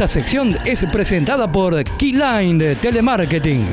Esta 0.00 0.18
sección 0.18 0.56
es 0.64 0.82
presentada 0.86 1.52
por 1.52 1.74
Keyline 1.98 2.56
de 2.56 2.74
Telemarketing. 2.74 3.66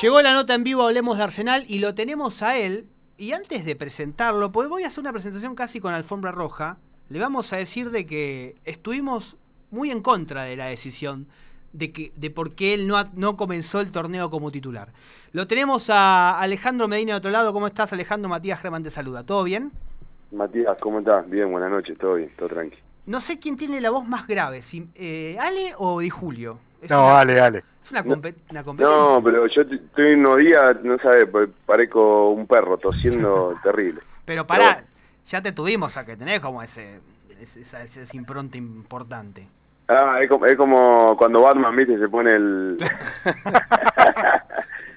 Llegó 0.00 0.22
la 0.22 0.32
nota 0.32 0.54
en 0.54 0.62
vivo, 0.62 0.82
hablemos 0.86 1.16
de 1.16 1.24
Arsenal 1.24 1.64
y 1.66 1.80
lo 1.80 1.96
tenemos 1.96 2.40
a 2.40 2.56
él. 2.56 2.86
Y 3.18 3.32
antes 3.32 3.64
de 3.64 3.74
presentarlo, 3.74 4.52
pues 4.52 4.68
voy 4.68 4.84
a 4.84 4.86
hacer 4.86 5.00
una 5.00 5.10
presentación 5.10 5.56
casi 5.56 5.80
con 5.80 5.94
alfombra 5.94 6.30
roja. 6.30 6.76
Le 7.08 7.18
vamos 7.18 7.52
a 7.52 7.56
decir 7.56 7.90
de 7.90 8.06
que 8.06 8.54
estuvimos 8.64 9.36
muy 9.72 9.90
en 9.90 10.00
contra 10.00 10.44
de 10.44 10.54
la 10.54 10.66
decisión 10.66 11.26
de 11.72 11.90
que 11.90 12.12
de 12.14 12.30
por 12.30 12.54
qué 12.54 12.74
él 12.74 12.86
no, 12.86 13.02
no 13.14 13.36
comenzó 13.36 13.80
el 13.80 13.90
torneo 13.90 14.30
como 14.30 14.52
titular. 14.52 14.90
Lo 15.32 15.48
tenemos 15.48 15.90
a 15.90 16.38
Alejandro 16.38 16.86
Medina 16.86 17.14
de 17.14 17.18
otro 17.18 17.32
lado. 17.32 17.52
¿Cómo 17.52 17.66
estás, 17.66 17.92
Alejandro? 17.92 18.28
Matías 18.28 18.60
Germán 18.60 18.84
te 18.84 18.92
saluda. 18.92 19.24
¿Todo 19.24 19.42
bien? 19.42 19.72
Matías, 20.30 20.78
¿cómo 20.80 21.00
estás? 21.00 21.28
Bien, 21.28 21.50
buenas 21.50 21.72
noches, 21.72 21.98
todo 21.98 22.14
bien, 22.14 22.30
todo 22.38 22.48
tranqui. 22.48 22.83
No 23.06 23.20
sé 23.20 23.38
quién 23.38 23.56
tiene 23.56 23.80
la 23.80 23.90
voz 23.90 24.06
más 24.06 24.26
grave, 24.26 24.62
si, 24.62 24.88
eh, 24.94 25.36
Ale 25.38 25.72
o 25.76 26.00
Di 26.00 26.08
Julio. 26.10 26.58
Es 26.80 26.90
no, 26.90 27.06
una, 27.06 27.20
Ale, 27.20 27.40
Ale. 27.40 27.64
Es 27.82 27.90
una, 27.90 28.02
compet 28.02 28.36
una, 28.50 28.62
competencia. 28.62 28.98
No, 28.98 29.22
pero 29.22 29.46
yo 29.46 29.62
estoy 29.62 30.14
unos 30.14 30.36
días, 30.38 30.76
no 30.82 30.98
sabes, 30.98 31.26
parezco 31.66 32.30
un 32.30 32.46
perro 32.46 32.78
tosiendo 32.78 33.54
terrible. 33.62 34.00
Pero 34.24 34.46
pará, 34.46 34.76
pero, 34.76 34.86
ya 35.26 35.42
te 35.42 35.52
tuvimos 35.52 35.96
a 35.98 36.04
que 36.04 36.16
tenés 36.16 36.40
como 36.40 36.62
ese, 36.62 37.00
ese, 37.38 37.60
esa, 37.60 37.82
ese 37.82 38.16
impronta 38.16 38.56
importante. 38.56 39.46
Ah, 39.86 40.18
es 40.22 40.28
como, 40.30 40.46
es 40.46 40.56
como 40.56 41.14
cuando 41.18 41.42
Batman, 41.42 41.76
viste, 41.76 41.98
se 41.98 42.08
pone 42.08 42.30
el... 42.30 42.78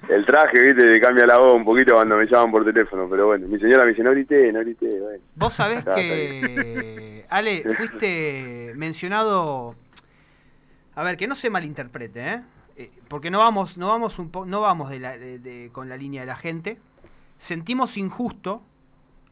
el 0.08 0.24
traje, 0.24 0.60
viste, 0.60 1.00
cambia 1.00 1.26
la 1.26 1.38
voz 1.38 1.54
un 1.54 1.64
poquito 1.64 1.94
cuando 1.94 2.16
me 2.16 2.26
llaman 2.26 2.50
por 2.50 2.64
teléfono, 2.64 3.08
pero 3.08 3.26
bueno, 3.26 3.46
mi 3.46 3.58
señora 3.58 3.84
me 3.84 3.90
dice, 3.90 4.02
no 4.02 4.10
grité, 4.10 4.52
no 4.52 4.60
grité, 4.60 5.00
bueno. 5.00 5.22
Vos 5.34 5.52
sabés 5.54 5.84
que, 5.84 7.24
Ale, 7.30 7.62
fuiste 7.74 8.72
mencionado, 8.76 9.74
a 10.94 11.02
ver, 11.02 11.16
que 11.16 11.26
no 11.26 11.34
se 11.34 11.50
malinterprete, 11.50 12.32
¿eh? 12.32 12.42
eh 12.76 12.90
porque 13.08 13.30
no 13.30 13.38
vamos, 13.38 13.76
no 13.76 13.88
vamos, 13.88 14.18
un 14.18 14.30
po 14.30 14.46
no 14.46 14.60
vamos 14.60 14.90
de 14.90 14.98
la, 14.98 15.18
de, 15.18 15.38
de, 15.38 15.70
con 15.72 15.88
la 15.88 15.96
línea 15.96 16.22
de 16.22 16.26
la 16.26 16.36
gente, 16.36 16.78
sentimos 17.36 17.96
injusto, 17.96 18.62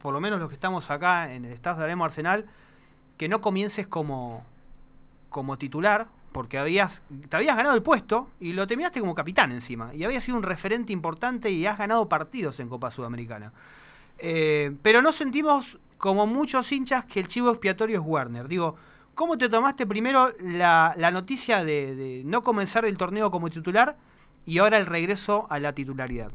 por 0.02 0.12
lo 0.12 0.20
menos 0.20 0.38
los 0.38 0.48
que 0.48 0.54
estamos 0.54 0.90
acá 0.90 1.32
en 1.32 1.46
el 1.46 1.52
Estado 1.52 1.78
de 1.78 1.84
Aremo 1.84 2.04
Arsenal, 2.04 2.46
que 3.16 3.28
no 3.28 3.40
comiences 3.40 3.86
como, 3.86 4.44
como 5.30 5.56
titular, 5.56 6.08
porque 6.36 6.58
habías, 6.58 7.02
te 7.30 7.34
habías 7.34 7.56
ganado 7.56 7.74
el 7.74 7.82
puesto 7.82 8.28
y 8.40 8.52
lo 8.52 8.66
terminaste 8.66 9.00
como 9.00 9.14
capitán 9.14 9.52
encima. 9.52 9.94
Y 9.94 10.04
habías 10.04 10.22
sido 10.22 10.36
un 10.36 10.42
referente 10.42 10.92
importante 10.92 11.50
y 11.50 11.64
has 11.64 11.78
ganado 11.78 12.10
partidos 12.10 12.60
en 12.60 12.68
Copa 12.68 12.90
Sudamericana. 12.90 13.54
Eh, 14.18 14.76
pero 14.82 15.00
no 15.00 15.12
sentimos, 15.12 15.78
como 15.96 16.26
muchos 16.26 16.70
hinchas, 16.72 17.06
que 17.06 17.20
el 17.20 17.26
chivo 17.26 17.48
expiatorio 17.48 17.98
es 17.98 18.04
Werner. 18.06 18.48
Digo, 18.48 18.74
¿cómo 19.14 19.38
te 19.38 19.48
tomaste 19.48 19.86
primero 19.86 20.34
la, 20.38 20.92
la 20.98 21.10
noticia 21.10 21.64
de, 21.64 21.96
de, 21.96 22.22
no 22.26 22.42
comenzar 22.42 22.84
el 22.84 22.98
torneo 22.98 23.30
como 23.30 23.48
titular 23.48 23.96
y 24.44 24.58
ahora 24.58 24.76
el 24.76 24.84
regreso 24.84 25.46
a 25.48 25.58
la 25.58 25.72
titularidad? 25.72 26.32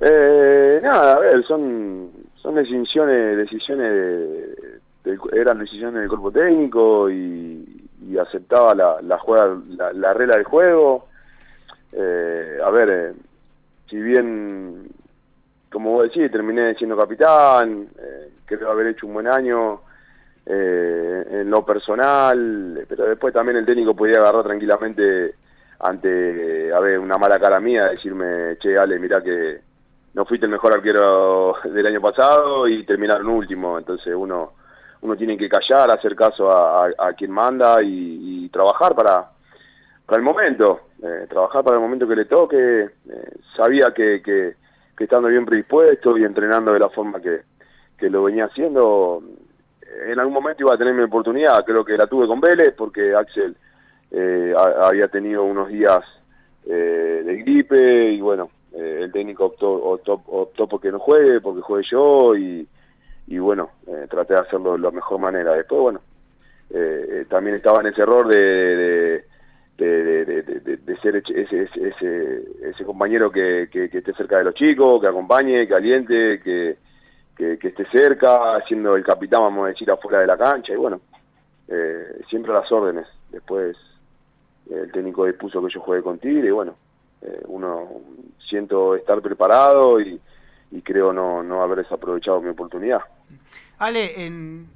Eh, 0.00 0.80
nada, 0.82 1.16
a 1.16 1.18
ver, 1.18 1.44
son, 1.44 2.10
son 2.36 2.54
decisiones, 2.54 3.36
decisiones 3.36 3.92
de, 3.92 4.69
eran 5.04 5.58
decisiones 5.58 6.00
del 6.00 6.08
cuerpo 6.08 6.30
técnico 6.30 7.10
y, 7.10 7.66
aceptaba 8.20 8.74
la, 8.74 9.00
la, 9.02 9.18
juega, 9.18 9.56
la, 9.94 10.12
regla 10.12 10.36
del 10.36 10.44
juego. 10.44 11.06
Eh, 11.92 12.58
a 12.62 12.70
ver, 12.70 12.90
eh, 12.90 13.12
si 13.88 13.96
bien, 13.96 14.88
como 15.70 15.92
vos 15.92 16.04
decís, 16.04 16.30
terminé 16.30 16.74
siendo 16.74 16.96
capitán, 16.96 17.88
eh, 17.98 18.30
creo 18.44 18.70
haber 18.70 18.88
hecho 18.88 19.06
un 19.06 19.14
buen 19.14 19.26
año 19.26 19.80
eh, 20.46 21.24
en 21.30 21.50
lo 21.50 21.64
personal, 21.64 22.84
pero 22.88 23.04
después 23.04 23.32
también 23.32 23.58
el 23.58 23.66
técnico 23.66 23.94
podía 23.94 24.18
agarrar 24.18 24.44
tranquilamente 24.44 25.34
ante, 25.78 26.72
a 26.72 26.80
ver, 26.80 26.98
una 26.98 27.16
mala 27.18 27.38
cara 27.38 27.60
mía, 27.60 27.86
decirme, 27.86 28.56
che, 28.58 28.76
Ale, 28.76 28.98
mirá 28.98 29.22
que 29.22 29.60
no 30.14 30.24
fuiste 30.24 30.46
el 30.46 30.52
mejor 30.52 30.74
arquero 30.74 31.54
del 31.64 31.86
año 31.86 32.00
pasado 32.00 32.66
y 32.68 32.84
terminaron 32.84 33.28
último, 33.28 33.78
entonces 33.78 34.14
uno 34.14 34.54
uno 35.02 35.16
tiene 35.16 35.36
que 35.36 35.48
callar, 35.48 35.92
hacer 35.92 36.14
caso 36.14 36.50
a, 36.50 37.12
quien 37.16 37.30
manda 37.30 37.82
y, 37.82 38.48
trabajar 38.50 38.94
para, 38.94 39.30
para 40.04 40.18
el 40.18 40.24
momento, 40.24 40.80
eh, 41.02 41.26
trabajar 41.28 41.62
para 41.62 41.76
el 41.76 41.82
momento 41.82 42.06
que 42.08 42.16
le 42.16 42.24
toque. 42.24 42.82
Eh, 42.82 43.32
sabía 43.56 43.92
que, 43.94 44.20
que, 44.22 44.54
estando 44.98 45.28
bien 45.28 45.46
predispuesto 45.46 46.18
y 46.18 46.24
entrenando 46.24 46.74
de 46.74 46.78
la 46.78 46.90
forma 46.90 47.20
que, 47.20 47.40
que 47.96 48.10
lo 48.10 48.24
venía 48.24 48.44
haciendo, 48.44 49.22
en 50.06 50.18
algún 50.18 50.34
momento 50.34 50.62
iba 50.62 50.74
a 50.74 50.78
tener 50.78 50.92
mi 50.92 51.02
oportunidad. 51.02 51.64
Creo 51.64 51.84
que 51.84 51.96
la 51.96 52.06
tuve 52.06 52.26
con 52.26 52.40
Vélez 52.40 52.74
porque 52.76 53.14
Axel 53.14 53.56
eh, 54.10 54.52
había 54.56 55.08
tenido 55.08 55.44
unos 55.44 55.68
días 55.68 56.00
eh, 56.66 57.22
de 57.24 57.36
gripe 57.36 58.12
y 58.12 58.20
bueno, 58.20 58.50
eh, 58.72 59.00
el 59.02 59.12
técnico 59.12 59.46
optó, 59.46 59.70
optó, 59.72 60.22
optó 60.26 60.66
porque 60.66 60.90
no 60.90 60.98
juegue, 60.98 61.40
porque 61.40 61.60
juegue 61.62 61.88
yo 61.90 62.36
y 62.36 62.66
y 63.30 63.38
bueno, 63.38 63.70
eh, 63.86 64.08
traté 64.10 64.34
de 64.34 64.40
hacerlo 64.40 64.72
de 64.72 64.80
la 64.80 64.90
mejor 64.90 65.20
manera. 65.20 65.54
Después, 65.54 65.80
bueno, 65.80 66.00
eh, 66.68 67.24
también 67.30 67.56
estaba 67.56 67.80
en 67.80 67.86
ese 67.86 68.02
error 68.02 68.26
de, 68.26 69.24
de, 69.78 70.24
de, 70.24 70.42
de, 70.76 70.96
ser 70.96 71.14
ese, 71.14 71.40
ese, 71.40 71.62
ese, 71.62 72.42
ese 72.60 72.84
compañero 72.84 73.30
que, 73.30 73.68
que, 73.70 73.84
esté 73.84 74.12
cerca 74.14 74.38
de 74.38 74.44
los 74.44 74.54
chicos, 74.54 75.00
que 75.00 75.06
acompañe, 75.06 75.68
que 75.68 75.74
aliente, 75.74 76.40
que, 76.40 76.78
que, 77.36 77.56
que, 77.56 77.68
esté 77.68 77.86
cerca, 77.92 78.60
siendo 78.66 78.96
el 78.96 79.04
capitán, 79.04 79.42
vamos 79.42 79.66
a 79.66 79.68
decir, 79.68 79.88
afuera 79.88 80.18
de 80.18 80.26
la 80.26 80.36
cancha, 80.36 80.72
y 80.72 80.76
bueno, 80.76 81.00
eh, 81.68 82.22
siempre 82.28 82.50
a 82.50 82.56
las 82.56 82.72
órdenes. 82.72 83.06
Después 83.30 83.76
el 84.68 84.90
técnico 84.90 85.24
dispuso 85.24 85.64
que 85.64 85.72
yo 85.72 85.80
juegue 85.80 86.02
con 86.02 86.18
Tigre, 86.18 86.48
y 86.48 86.50
bueno, 86.50 86.74
eh, 87.22 87.42
uno 87.46 87.90
siento 88.48 88.96
estar 88.96 89.22
preparado 89.22 90.00
y, 90.00 90.20
y 90.72 90.82
creo 90.82 91.12
no, 91.12 91.44
no 91.44 91.62
haber 91.62 91.78
desaprovechado 91.78 92.40
mi 92.40 92.48
oportunidad. 92.48 93.02
Ale, 93.80 94.26
en, 94.26 94.68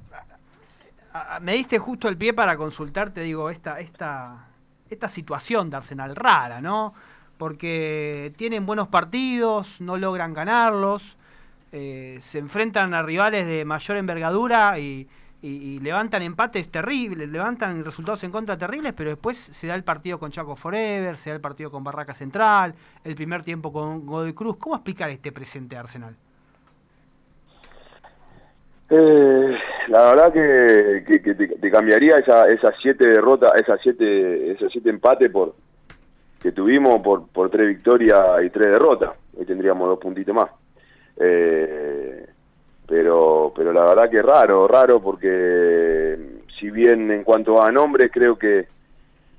me 1.41 1.53
diste 1.53 1.77
justo 1.77 2.09
el 2.09 2.17
pie 2.17 2.33
para 2.33 2.57
consultarte, 2.57 3.21
digo, 3.21 3.51
esta, 3.51 3.79
esta, 3.79 4.47
esta 4.89 5.07
situación 5.07 5.69
de 5.69 5.77
Arsenal 5.77 6.15
rara, 6.15 6.59
¿no? 6.59 6.95
Porque 7.37 8.33
tienen 8.35 8.65
buenos 8.65 8.87
partidos, 8.87 9.79
no 9.79 9.97
logran 9.97 10.33
ganarlos, 10.33 11.17
eh, 11.71 12.17
se 12.19 12.39
enfrentan 12.39 12.95
a 12.95 13.03
rivales 13.03 13.45
de 13.45 13.63
mayor 13.63 13.97
envergadura 13.97 14.79
y, 14.79 15.07
y, 15.43 15.77
levantan 15.81 16.23
empates 16.23 16.69
terribles, 16.69 17.29
levantan 17.29 17.85
resultados 17.85 18.23
en 18.23 18.31
contra 18.31 18.57
terribles, 18.57 18.93
pero 18.97 19.11
después 19.11 19.37
se 19.37 19.67
da 19.67 19.75
el 19.75 19.83
partido 19.83 20.17
con 20.17 20.31
Chaco 20.31 20.55
Forever, 20.55 21.15
se 21.15 21.29
da 21.29 21.35
el 21.35 21.41
partido 21.41 21.69
con 21.69 21.83
Barraca 21.83 22.15
Central, 22.15 22.73
el 23.03 23.13
primer 23.13 23.43
tiempo 23.43 23.71
con 23.71 24.07
Godoy 24.07 24.33
Cruz. 24.33 24.57
¿Cómo 24.57 24.75
explicar 24.75 25.11
este 25.11 25.31
presente 25.31 25.77
Arsenal? 25.77 26.17
Eh, 28.89 29.57
la 29.87 30.05
verdad 30.11 30.33
que, 30.33 31.21
que, 31.21 31.35
te, 31.35 31.71
cambiaría 31.71 32.15
esa, 32.15 32.47
esas 32.47 32.75
siete 32.81 33.07
derrotas, 33.07 33.53
esas 33.55 33.79
siete, 33.81 34.51
esos 34.51 34.71
siete 34.71 34.89
empates 34.89 35.31
por 35.31 35.55
que 36.39 36.51
tuvimos 36.51 37.01
por, 37.01 37.27
por 37.29 37.49
tres 37.49 37.67
victorias 37.67 38.43
y 38.43 38.49
tres 38.51 38.67
derrotas. 38.67 39.13
Hoy 39.35 39.45
tendríamos 39.45 39.87
dos 39.87 39.99
puntitos 39.99 40.35
más. 40.35 40.51
Eh, 41.17 42.27
pero 42.87 43.51
pero 43.55 43.73
la 43.73 43.85
verdad 43.85 44.09
que 44.09 44.21
raro, 44.21 44.67
raro 44.67 45.01
porque 45.01 46.17
si 46.59 46.69
bien 46.69 47.09
en 47.09 47.23
cuanto 47.23 47.61
a 47.61 47.71
nombres 47.71 48.11
creo 48.11 48.37
que 48.37 48.67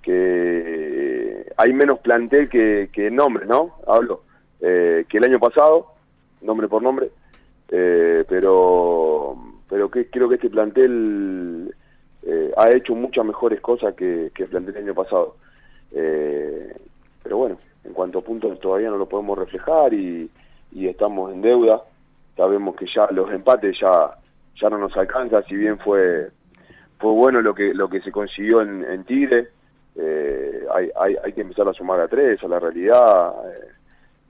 que 0.03 1.47
hay 1.56 1.73
menos 1.73 2.01
plantel 2.01 2.49
que, 2.49 2.91
que 2.93 3.11
nombres, 3.11 3.49
¿no? 3.49 3.77
Hablo 3.87 4.23
eh, 4.61 5.05
que 5.09 5.19
el 5.19 5.25
año 5.25 5.39
pasado, 5.39 5.95
nombre 6.41 6.69
por 6.69 6.83
nombre, 6.83 7.11
eh, 7.71 8.25
pero 8.28 9.37
pero 9.69 9.91
que 9.91 10.09
creo 10.09 10.28
que 10.28 10.37
este 10.37 10.50
plantel 10.50 11.75
eh, 12.23 12.52
ha 12.56 12.70
hecho 12.70 12.94
muchas 12.94 13.25
mejores 13.25 13.61
cosas 13.61 13.94
que, 13.94 14.31
que 14.35 14.44
el 14.44 14.49
plantel 14.49 14.76
año 14.76 14.94
pasado. 14.94 15.37
Eh, 15.93 16.73
pero 17.23 17.38
bueno, 17.38 17.58
en 17.85 17.93
cuanto 17.93 18.19
a 18.19 18.23
puntos 18.23 18.58
todavía 18.61 18.91
no 18.91 18.99
lo 18.99 19.08
podemos 19.08 19.38
reflejar 19.38 19.93
y, 19.94 20.31
y 20.73 20.88
estamos 20.88 21.32
en 21.32 21.43
deuda. 21.43 21.82
Sabemos 22.37 22.76
que 22.76 22.87
ya 22.94 23.08
los 23.11 23.31
empates 23.32 23.76
ya 23.81 24.17
ya 24.61 24.70
no 24.70 24.79
nos 24.79 24.96
alcanza, 24.96 25.43
si 25.43 25.55
bien 25.55 25.79
fue 25.79 26.29
fue 26.99 27.12
bueno 27.12 27.41
lo 27.41 27.55
que 27.55 27.75
lo 27.75 27.88
que 27.88 28.00
se 28.00 28.12
consiguió 28.12 28.62
en, 28.62 28.85
en 28.85 29.05
Tigre. 29.05 29.49
Eh, 29.99 30.67
hay, 30.75 30.91
hay, 30.94 31.17
hay 31.25 31.32
que 31.32 31.41
empezar 31.41 31.67
a 31.67 31.73
sumar 31.73 31.99
a 32.00 32.08
tres, 32.08 32.43
a 32.44 32.49
la 32.49 32.58
realidad. 32.58 33.35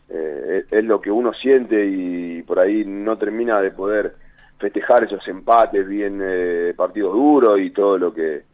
Eh, 0.09 0.65
es, 0.71 0.85
lo 0.85 1.01
que 1.01 1.11
uno 1.11 1.33
siente 1.33 1.85
y 1.85 2.43
por 2.43 2.61
ahí 2.61 2.85
no 2.85 3.19
termina 3.19 3.61
de 3.61 3.73
poder 3.73 4.15
festejar 4.59 5.05
esos 5.05 5.27
empates 5.27 5.87
bien 5.87 6.21
eh, 6.23 6.75
partidos 6.77 7.13
duros 7.13 7.59
y 7.59 7.71
todo 7.71 7.99
lo 7.99 8.15
que 8.15 8.45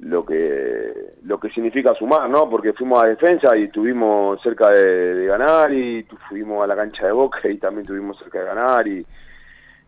lo 0.00 0.24
que 0.24 0.92
lo 1.24 1.40
que 1.40 1.50
significa 1.50 1.94
sumar 1.94 2.28
no 2.28 2.48
porque 2.48 2.74
fuimos 2.74 3.02
a 3.02 3.08
defensa 3.08 3.56
y 3.56 3.64
estuvimos 3.64 4.40
cerca 4.42 4.70
de, 4.70 5.26
ganar 5.26 5.72
y 5.72 6.06
fuimos 6.28 6.62
a 6.62 6.66
la 6.66 6.76
cancha 6.76 7.06
de 7.06 7.12
Boca 7.12 7.48
y 7.48 7.56
también 7.56 7.82
estuvimos 7.82 8.18
cerca 8.18 8.40
de 8.40 8.46
ganar 8.46 8.86
y 8.86 9.06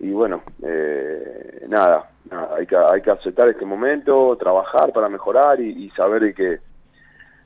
y 0.00 0.10
bueno 0.10 0.42
eh, 0.62 1.66
nada, 1.68 2.10
nada 2.30 2.56
hay 2.56 2.66
que, 2.66 2.76
hay 2.76 3.00
que 3.00 3.10
aceptar 3.10 3.48
este 3.48 3.64
momento, 3.64 4.36
trabajar 4.36 4.92
para 4.92 5.08
mejorar 5.08 5.60
y, 5.60 5.90
saber 5.90 6.22
de 6.22 6.34
que, 6.34 6.58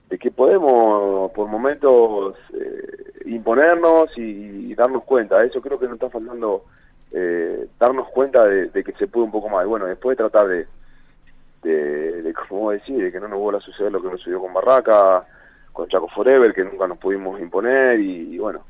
de 0.08 0.18
que 0.18 0.30
podemos 0.30 1.30
por 1.32 1.48
momentos 1.48 2.36
eh, 2.54 3.22
imponernos 3.26 4.08
y, 4.16 4.74
darnos 4.74 5.04
cuenta. 5.04 5.42
Eso 5.42 5.62
creo 5.62 5.78
que 5.78 5.86
nos 5.86 5.94
está 5.94 6.10
faltando 6.10 6.64
eh, 7.12 7.66
darnos 7.78 8.08
cuenta 8.08 8.44
de, 8.44 8.84
que 8.84 8.92
se 8.98 9.06
puede 9.06 9.24
un 9.24 9.32
poco 9.32 9.48
más. 9.48 9.66
Bueno, 9.66 9.86
después 9.86 10.18
tratar 10.18 10.46
de, 10.48 10.66
de, 11.62 12.22
de 12.22 12.34
como 12.34 12.72
decir, 12.72 13.02
de 13.02 13.10
que 13.10 13.18
no 13.18 13.28
nos 13.28 13.38
vuelva 13.38 13.58
a 13.58 13.62
suceder 13.62 13.90
lo 13.90 14.02
que 14.02 14.10
nos 14.10 14.20
sucedió 14.20 14.40
con 14.40 14.52
Barraca, 14.52 15.24
con 15.72 15.88
Chaco 15.88 16.08
Forever, 16.08 16.52
que 16.52 16.64
nunca 16.64 16.86
nos 16.86 16.98
pudimos 16.98 17.40
imponer 17.40 17.98
y, 18.00 18.38
bueno, 18.38 18.60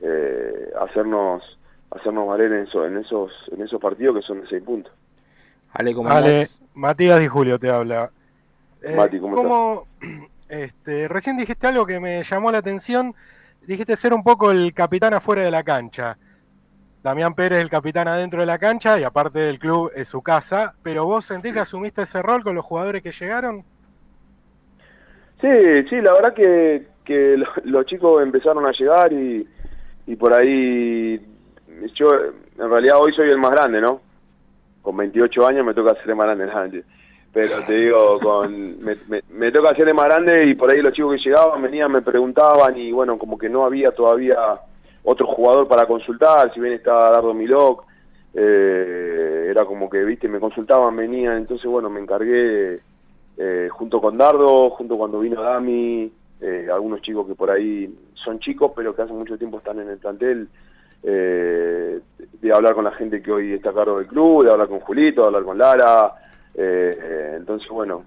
eh, 0.00 0.70
hacernos 0.80 1.42
hacernos 1.90 2.28
valer 2.28 2.52
en, 2.52 2.68
en 2.84 2.98
esos 2.98 3.32
en 3.50 3.62
esos 3.62 3.80
partidos 3.80 4.16
que 4.16 4.22
son 4.22 4.42
de 4.42 4.48
seis 4.48 4.62
puntos. 4.62 4.92
Ale, 5.72 5.94
¿cómo 5.94 6.10
Ale, 6.10 6.44
Matías 6.74 7.22
y 7.22 7.28
Julio 7.28 7.58
te 7.58 7.70
habla. 7.70 8.10
Eh, 8.82 8.96
Mati, 8.96 9.18
¿cómo, 9.18 9.86
Este, 10.48 11.08
recién 11.08 11.36
dijiste 11.36 11.66
algo 11.66 11.86
que 11.86 12.00
me 12.00 12.22
llamó 12.22 12.50
la 12.50 12.58
atención. 12.58 13.14
Dijiste 13.66 13.96
ser 13.96 14.14
un 14.14 14.22
poco 14.22 14.50
el 14.50 14.72
capitán 14.72 15.14
afuera 15.14 15.42
de 15.42 15.50
la 15.50 15.62
cancha. 15.62 16.16
Damián 17.02 17.34
Pérez 17.34 17.60
el 17.60 17.70
capitán 17.70 18.08
adentro 18.08 18.40
de 18.40 18.46
la 18.46 18.58
cancha 18.58 18.98
y 18.98 19.04
aparte 19.04 19.38
del 19.38 19.58
club 19.58 19.90
es 19.94 20.08
su 20.08 20.22
casa. 20.22 20.74
Pero 20.82 21.04
vos 21.04 21.24
sentís 21.24 21.52
que 21.52 21.60
asumiste 21.60 22.02
ese 22.02 22.22
rol 22.22 22.42
con 22.42 22.54
los 22.54 22.64
jugadores 22.64 23.02
que 23.02 23.12
llegaron? 23.12 23.64
Sí, 25.40 25.48
sí, 25.88 26.00
la 26.00 26.12
verdad 26.14 26.34
que, 26.34 26.88
que 27.04 27.40
los 27.64 27.86
chicos 27.86 28.22
empezaron 28.22 28.66
a 28.66 28.72
llegar 28.72 29.12
y, 29.12 29.46
y 30.06 30.16
por 30.16 30.34
ahí 30.34 31.20
yo 31.94 32.14
en 32.14 32.70
realidad 32.70 32.96
hoy 32.98 33.12
soy 33.14 33.30
el 33.30 33.38
más 33.38 33.52
grande, 33.52 33.80
¿no? 33.80 34.00
Con 34.82 34.96
28 34.96 35.46
años 35.46 35.64
me 35.64 35.74
toca 35.74 35.94
ser 35.94 36.10
el 36.10 36.16
más 36.16 36.26
grande, 36.26 36.84
pero 37.32 37.62
te 37.66 37.74
digo, 37.74 38.18
con, 38.20 38.82
me, 38.82 38.96
me, 39.30 39.52
toca 39.52 39.74
ser 39.74 39.88
el 39.88 39.94
más 39.94 40.06
grande 40.06 40.46
y 40.46 40.54
por 40.54 40.70
ahí 40.70 40.80
los 40.80 40.92
chicos 40.92 41.16
que 41.16 41.28
llegaban 41.28 41.62
venían, 41.62 41.92
me 41.92 42.02
preguntaban 42.02 42.76
y 42.78 42.90
bueno, 42.90 43.18
como 43.18 43.38
que 43.38 43.48
no 43.48 43.64
había 43.64 43.92
todavía 43.92 44.36
otro 45.04 45.26
jugador 45.26 45.68
para 45.68 45.86
consultar, 45.86 46.52
si 46.52 46.60
bien 46.60 46.74
estaba 46.74 47.10
Dardo 47.10 47.34
Milok, 47.34 47.84
eh, 48.34 49.46
era 49.50 49.64
como 49.64 49.88
que, 49.88 50.04
viste, 50.04 50.28
me 50.28 50.40
consultaban, 50.40 50.96
venían, 50.96 51.38
entonces 51.38 51.70
bueno, 51.70 51.88
me 51.90 52.00
encargué 52.00 52.80
eh, 53.36 53.68
junto 53.70 54.00
con 54.00 54.18
Dardo, 54.18 54.70
junto 54.70 54.96
cuando 54.96 55.20
vino 55.20 55.42
Dami, 55.42 56.10
eh, 56.40 56.68
algunos 56.72 57.02
chicos 57.02 57.26
que 57.26 57.34
por 57.34 57.50
ahí 57.50 57.92
son 58.14 58.38
chicos, 58.40 58.72
pero 58.74 58.94
que 58.94 59.02
hace 59.02 59.12
mucho 59.12 59.38
tiempo 59.38 59.58
están 59.58 59.80
en 59.80 59.88
el 59.88 59.98
plantel, 59.98 60.48
eh, 61.02 62.00
de 62.40 62.52
hablar 62.52 62.74
con 62.74 62.84
la 62.84 62.92
gente 62.92 63.22
que 63.22 63.32
hoy 63.32 63.52
está 63.54 63.70
a 63.70 63.74
cargo 63.74 63.98
del 63.98 64.06
club, 64.06 64.44
de 64.44 64.50
hablar 64.50 64.68
con 64.68 64.80
Julito, 64.80 65.22
de 65.22 65.26
hablar 65.28 65.44
con 65.44 65.58
Lara. 65.58 66.14
Entonces, 66.60 67.68
bueno, 67.68 68.04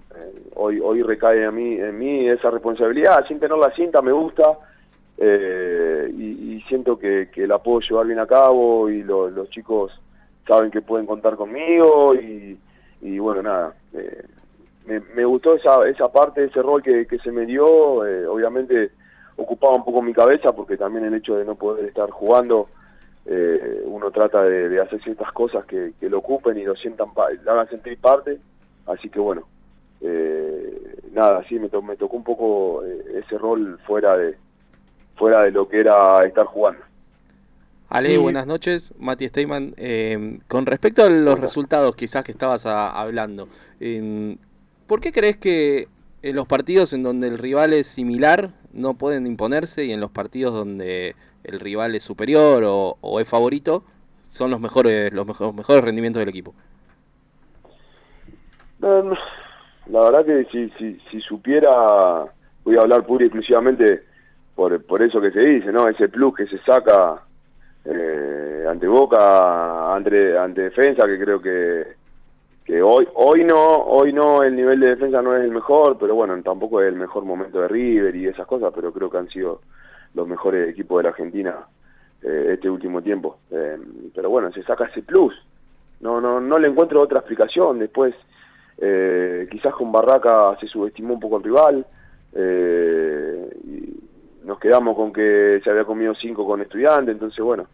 hoy 0.54 0.78
hoy 0.80 1.02
recae 1.02 1.46
a 1.46 1.50
mí, 1.50 1.76
en 1.76 1.98
mí 1.98 2.28
esa 2.28 2.50
responsabilidad, 2.50 3.24
sin 3.26 3.40
tener 3.40 3.56
la 3.56 3.74
cinta 3.74 4.02
me 4.02 4.12
gusta 4.12 4.58
y, 5.18 6.62
siento 6.68 6.98
que, 6.98 7.28
la 7.36 7.58
puedo 7.58 7.80
llevar 7.80 8.06
bien 8.06 8.18
a 8.18 8.26
cabo 8.26 8.90
y 8.90 9.02
los 9.02 9.48
chicos 9.50 9.92
saben 10.46 10.70
que 10.70 10.82
pueden 10.82 11.06
contar 11.06 11.36
conmigo 11.36 12.14
y, 12.14 12.58
y 13.02 13.18
bueno, 13.18 13.42
nada, 13.42 13.74
eh, 13.94 14.24
me, 15.14 15.24
gustó 15.24 15.54
esa, 15.54 15.88
esa 15.88 16.10
parte, 16.10 16.44
ese 16.44 16.62
rol 16.62 16.82
que, 16.82 17.06
que 17.06 17.18
se 17.18 17.30
me 17.30 17.46
dio, 17.46 18.06
eh, 18.06 18.26
obviamente 18.26 18.90
ocupaba 19.36 19.74
un 19.74 19.84
poco 19.84 20.02
mi 20.02 20.12
cabeza 20.12 20.52
porque 20.52 20.76
también 20.76 21.04
el 21.04 21.14
hecho 21.14 21.36
de 21.36 21.44
no 21.44 21.54
poder 21.54 21.86
estar 21.86 22.10
jugando, 22.10 22.68
eh, 23.26 23.82
uno 23.84 24.10
trata 24.10 24.42
de, 24.42 24.80
hacer 24.80 25.02
ciertas 25.02 25.32
cosas 25.32 25.64
que, 25.66 25.92
lo 26.00 26.18
ocupen 26.18 26.58
y 26.58 26.64
lo 26.64 26.74
sientan, 26.76 27.08
lo 27.44 27.52
hagan 27.52 27.68
sentir 27.68 27.98
parte, 27.98 28.38
así 28.86 29.08
que 29.08 29.20
bueno, 29.20 29.46
eh, 30.00 30.96
nada, 31.12 31.44
sí, 31.48 31.58
me, 31.58 31.68
me 31.82 31.96
tocó 31.96 32.16
un 32.16 32.24
poco 32.24 32.84
ese 32.84 33.38
rol 33.38 33.78
fuera 33.86 34.16
de, 34.16 34.36
fuera 35.16 35.42
de 35.42 35.50
lo 35.50 35.68
que 35.68 35.78
era 35.78 36.20
estar 36.26 36.46
jugando. 36.46 36.80
Ale, 37.88 38.16
buenas 38.16 38.46
noches. 38.46 38.94
Mati 38.98 39.28
Steyman. 39.28 39.74
con 40.48 40.64
respecto 40.64 41.04
a 41.04 41.10
los 41.10 41.38
resultados 41.38 41.94
quizás 41.94 42.24
que 42.24 42.32
estabas 42.32 42.64
hablando, 42.64 43.48
¿Por 44.86 45.00
qué 45.00 45.12
crees 45.12 45.36
que 45.36 45.88
en 46.22 46.36
los 46.36 46.46
partidos 46.46 46.92
en 46.92 47.02
donde 47.02 47.28
el 47.28 47.38
rival 47.38 47.72
es 47.72 47.86
similar 47.86 48.50
no 48.72 48.94
pueden 48.94 49.26
imponerse 49.26 49.84
y 49.84 49.92
en 49.92 50.00
los 50.00 50.10
partidos 50.10 50.54
donde 50.54 51.14
el 51.44 51.60
rival 51.60 51.94
es 51.94 52.02
superior 52.02 52.62
o, 52.66 53.20
es 53.20 53.28
favorito 53.28 53.84
son 54.28 54.50
los 54.50 54.60
mejores 54.60 55.12
los 55.12 55.26
mejores 55.26 55.84
rendimientos 55.84 56.20
del 56.20 56.28
equipo? 56.28 56.54
la 58.80 60.00
verdad 60.00 60.24
que 60.24 60.44
si, 60.50 60.68
si, 60.70 61.00
si, 61.10 61.20
supiera, 61.20 61.70
voy 62.64 62.76
a 62.76 62.80
hablar 62.80 63.06
pura 63.06 63.24
y 63.24 63.28
exclusivamente 63.28 64.02
por, 64.56 64.84
por 64.84 65.02
eso 65.02 65.20
que 65.20 65.30
se 65.30 65.40
dice, 65.40 65.70
¿no? 65.70 65.88
Ese 65.88 66.08
plus 66.08 66.34
que 66.34 66.46
se 66.46 66.58
saca 66.58 67.22
eh, 67.84 68.64
ante 68.68 68.88
Boca, 68.88 69.94
ante, 69.94 70.36
ante 70.36 70.62
defensa, 70.62 71.06
que 71.06 71.18
creo 71.18 71.40
que 71.40 72.02
que 72.64 72.80
hoy 72.80 73.08
hoy 73.14 73.44
no 73.44 73.58
hoy 73.58 74.12
no 74.12 74.42
el 74.42 74.54
nivel 74.54 74.78
de 74.78 74.90
defensa 74.90 75.20
no 75.20 75.36
es 75.36 75.42
el 75.42 75.50
mejor 75.50 75.98
pero 75.98 76.14
bueno 76.14 76.40
tampoco 76.42 76.80
es 76.80 76.88
el 76.88 76.94
mejor 76.94 77.24
momento 77.24 77.60
de 77.60 77.68
River 77.68 78.14
y 78.14 78.28
esas 78.28 78.46
cosas 78.46 78.72
pero 78.74 78.92
creo 78.92 79.10
que 79.10 79.18
han 79.18 79.28
sido 79.28 79.62
los 80.14 80.28
mejores 80.28 80.70
equipos 80.70 80.98
de 80.98 81.02
la 81.04 81.08
Argentina 81.10 81.56
eh, 82.22 82.50
este 82.54 82.70
último 82.70 83.02
tiempo. 83.02 83.38
Eh, 83.50 83.78
pero 84.14 84.30
bueno 84.30 84.52
se 84.52 84.62
saca 84.62 84.86
ese 84.86 85.02
plus. 85.02 85.34
No 86.00 86.20
no 86.20 86.40
no 86.40 86.58
le 86.58 86.68
encuentro 86.68 87.00
otra 87.00 87.18
explicación. 87.18 87.78
Después 87.78 88.14
eh, 88.78 89.48
quizás 89.50 89.74
con 89.74 89.92
Barraca 89.92 90.56
se 90.60 90.66
subestimó 90.66 91.14
un 91.14 91.20
poco 91.20 91.38
el 91.38 91.44
rival 91.44 91.86
y 92.34 94.46
nos 94.46 94.58
quedamos 94.58 94.96
con 94.96 95.12
que 95.12 95.60
se 95.62 95.70
había 95.70 95.84
comido 95.84 96.14
cinco 96.14 96.46
con 96.46 96.62
estudiantes 96.62 97.12
entonces 97.12 97.44
bueno 97.44 97.66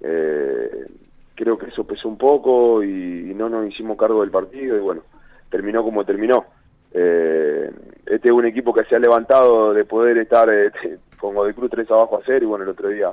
eh, 0.00 0.86
creo 1.34 1.58
que 1.58 1.66
eso 1.66 1.84
pesó 1.84 2.08
un 2.08 2.18
poco 2.18 2.82
y, 2.82 3.32
no 3.34 3.48
nos 3.48 3.68
hicimos 3.68 3.96
cargo 3.96 4.22
del 4.22 4.30
partido 4.30 4.76
y 4.76 4.80
bueno, 4.80 5.02
terminó 5.50 5.84
como 5.84 6.04
terminó. 6.04 6.46
Eh, 6.92 7.70
este 8.06 8.28
es 8.28 8.32
un 8.32 8.46
equipo 8.46 8.72
que 8.72 8.84
se 8.84 8.96
ha 8.96 8.98
levantado 8.98 9.74
de 9.74 9.84
poder 9.84 10.18
estar 10.18 10.48
eh, 10.50 10.72
con 11.20 11.34
Godoy 11.34 11.54
Cruz 11.54 11.70
3 11.70 11.90
abajo 11.90 12.16
a 12.16 12.22
0 12.24 12.38
y 12.42 12.46
bueno, 12.46 12.64
el 12.64 12.70
otro 12.70 12.88
día 12.88 13.12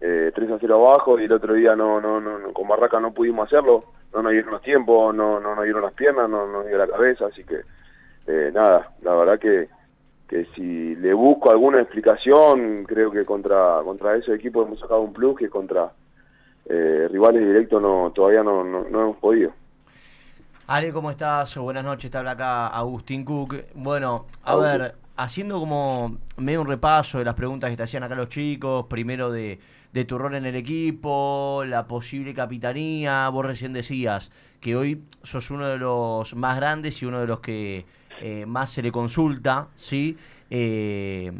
eh, 0.00 0.30
3 0.34 0.50
a 0.50 0.58
0 0.60 0.86
abajo 0.86 1.18
y 1.18 1.24
el 1.24 1.32
otro 1.32 1.54
día 1.54 1.74
no, 1.74 2.00
no, 2.00 2.20
no, 2.20 2.52
con 2.52 2.68
Barraca 2.68 3.00
no 3.00 3.12
pudimos 3.12 3.46
hacerlo, 3.46 3.84
no 4.12 4.22
nos 4.22 4.32
dieron 4.32 4.52
los 4.52 4.62
tiempos, 4.62 5.14
no, 5.14 5.40
no 5.40 5.54
nos 5.54 5.64
dieron 5.64 5.82
las 5.82 5.94
piernas, 5.94 6.28
no 6.28 6.46
nos 6.46 6.66
dio 6.66 6.78
la 6.78 6.86
cabeza, 6.86 7.26
así 7.26 7.44
que 7.44 7.60
eh, 8.26 8.50
nada, 8.52 8.90
la 9.02 9.14
verdad 9.14 9.38
que, 9.38 9.68
que 10.28 10.46
si 10.54 10.94
le 10.96 11.14
busco 11.14 11.50
alguna 11.50 11.80
explicación, 11.80 12.84
creo 12.84 13.10
que 13.10 13.24
contra, 13.24 13.80
contra 13.84 14.16
ese 14.16 14.34
equipo 14.34 14.62
hemos 14.62 14.80
sacado 14.80 15.00
un 15.00 15.12
plus 15.12 15.38
que 15.38 15.48
contra 15.48 15.90
eh, 16.68 17.08
rivales 17.10 17.46
directos 17.46 17.80
no 17.80 18.10
todavía 18.12 18.42
no, 18.42 18.64
no, 18.64 18.84
hemos 18.86 19.16
podido. 19.18 19.52
Ale, 20.68 20.92
¿cómo 20.92 21.12
estás? 21.12 21.56
Buenas 21.58 21.84
noches, 21.84 22.10
te 22.10 22.18
habla 22.18 22.32
acá 22.32 22.66
Agustín 22.66 23.24
Cook. 23.24 23.54
Bueno, 23.74 24.26
a 24.42 24.56
ver, 24.56 24.96
haciendo 25.16 25.60
como 25.60 26.18
medio 26.38 26.60
un 26.60 26.66
repaso 26.66 27.18
de 27.18 27.24
las 27.24 27.34
preguntas 27.34 27.70
que 27.70 27.76
te 27.76 27.84
hacían 27.84 28.02
acá 28.02 28.16
los 28.16 28.28
chicos, 28.28 28.86
primero 28.86 29.30
de, 29.30 29.60
de 29.92 30.04
tu 30.04 30.18
rol 30.18 30.34
en 30.34 30.44
el 30.44 30.56
equipo, 30.56 31.62
la 31.64 31.86
posible 31.86 32.34
capitanía, 32.34 33.28
vos 33.28 33.46
recién 33.46 33.72
decías 33.72 34.32
que 34.58 34.74
hoy 34.74 35.04
sos 35.22 35.52
uno 35.52 35.68
de 35.68 35.78
los 35.78 36.34
más 36.34 36.56
grandes 36.56 37.00
y 37.00 37.06
uno 37.06 37.20
de 37.20 37.28
los 37.28 37.38
que 37.38 37.86
eh, 38.20 38.44
más 38.44 38.70
se 38.70 38.82
le 38.82 38.90
consulta, 38.90 39.68
¿sí? 39.76 40.16
Eh, 40.50 41.30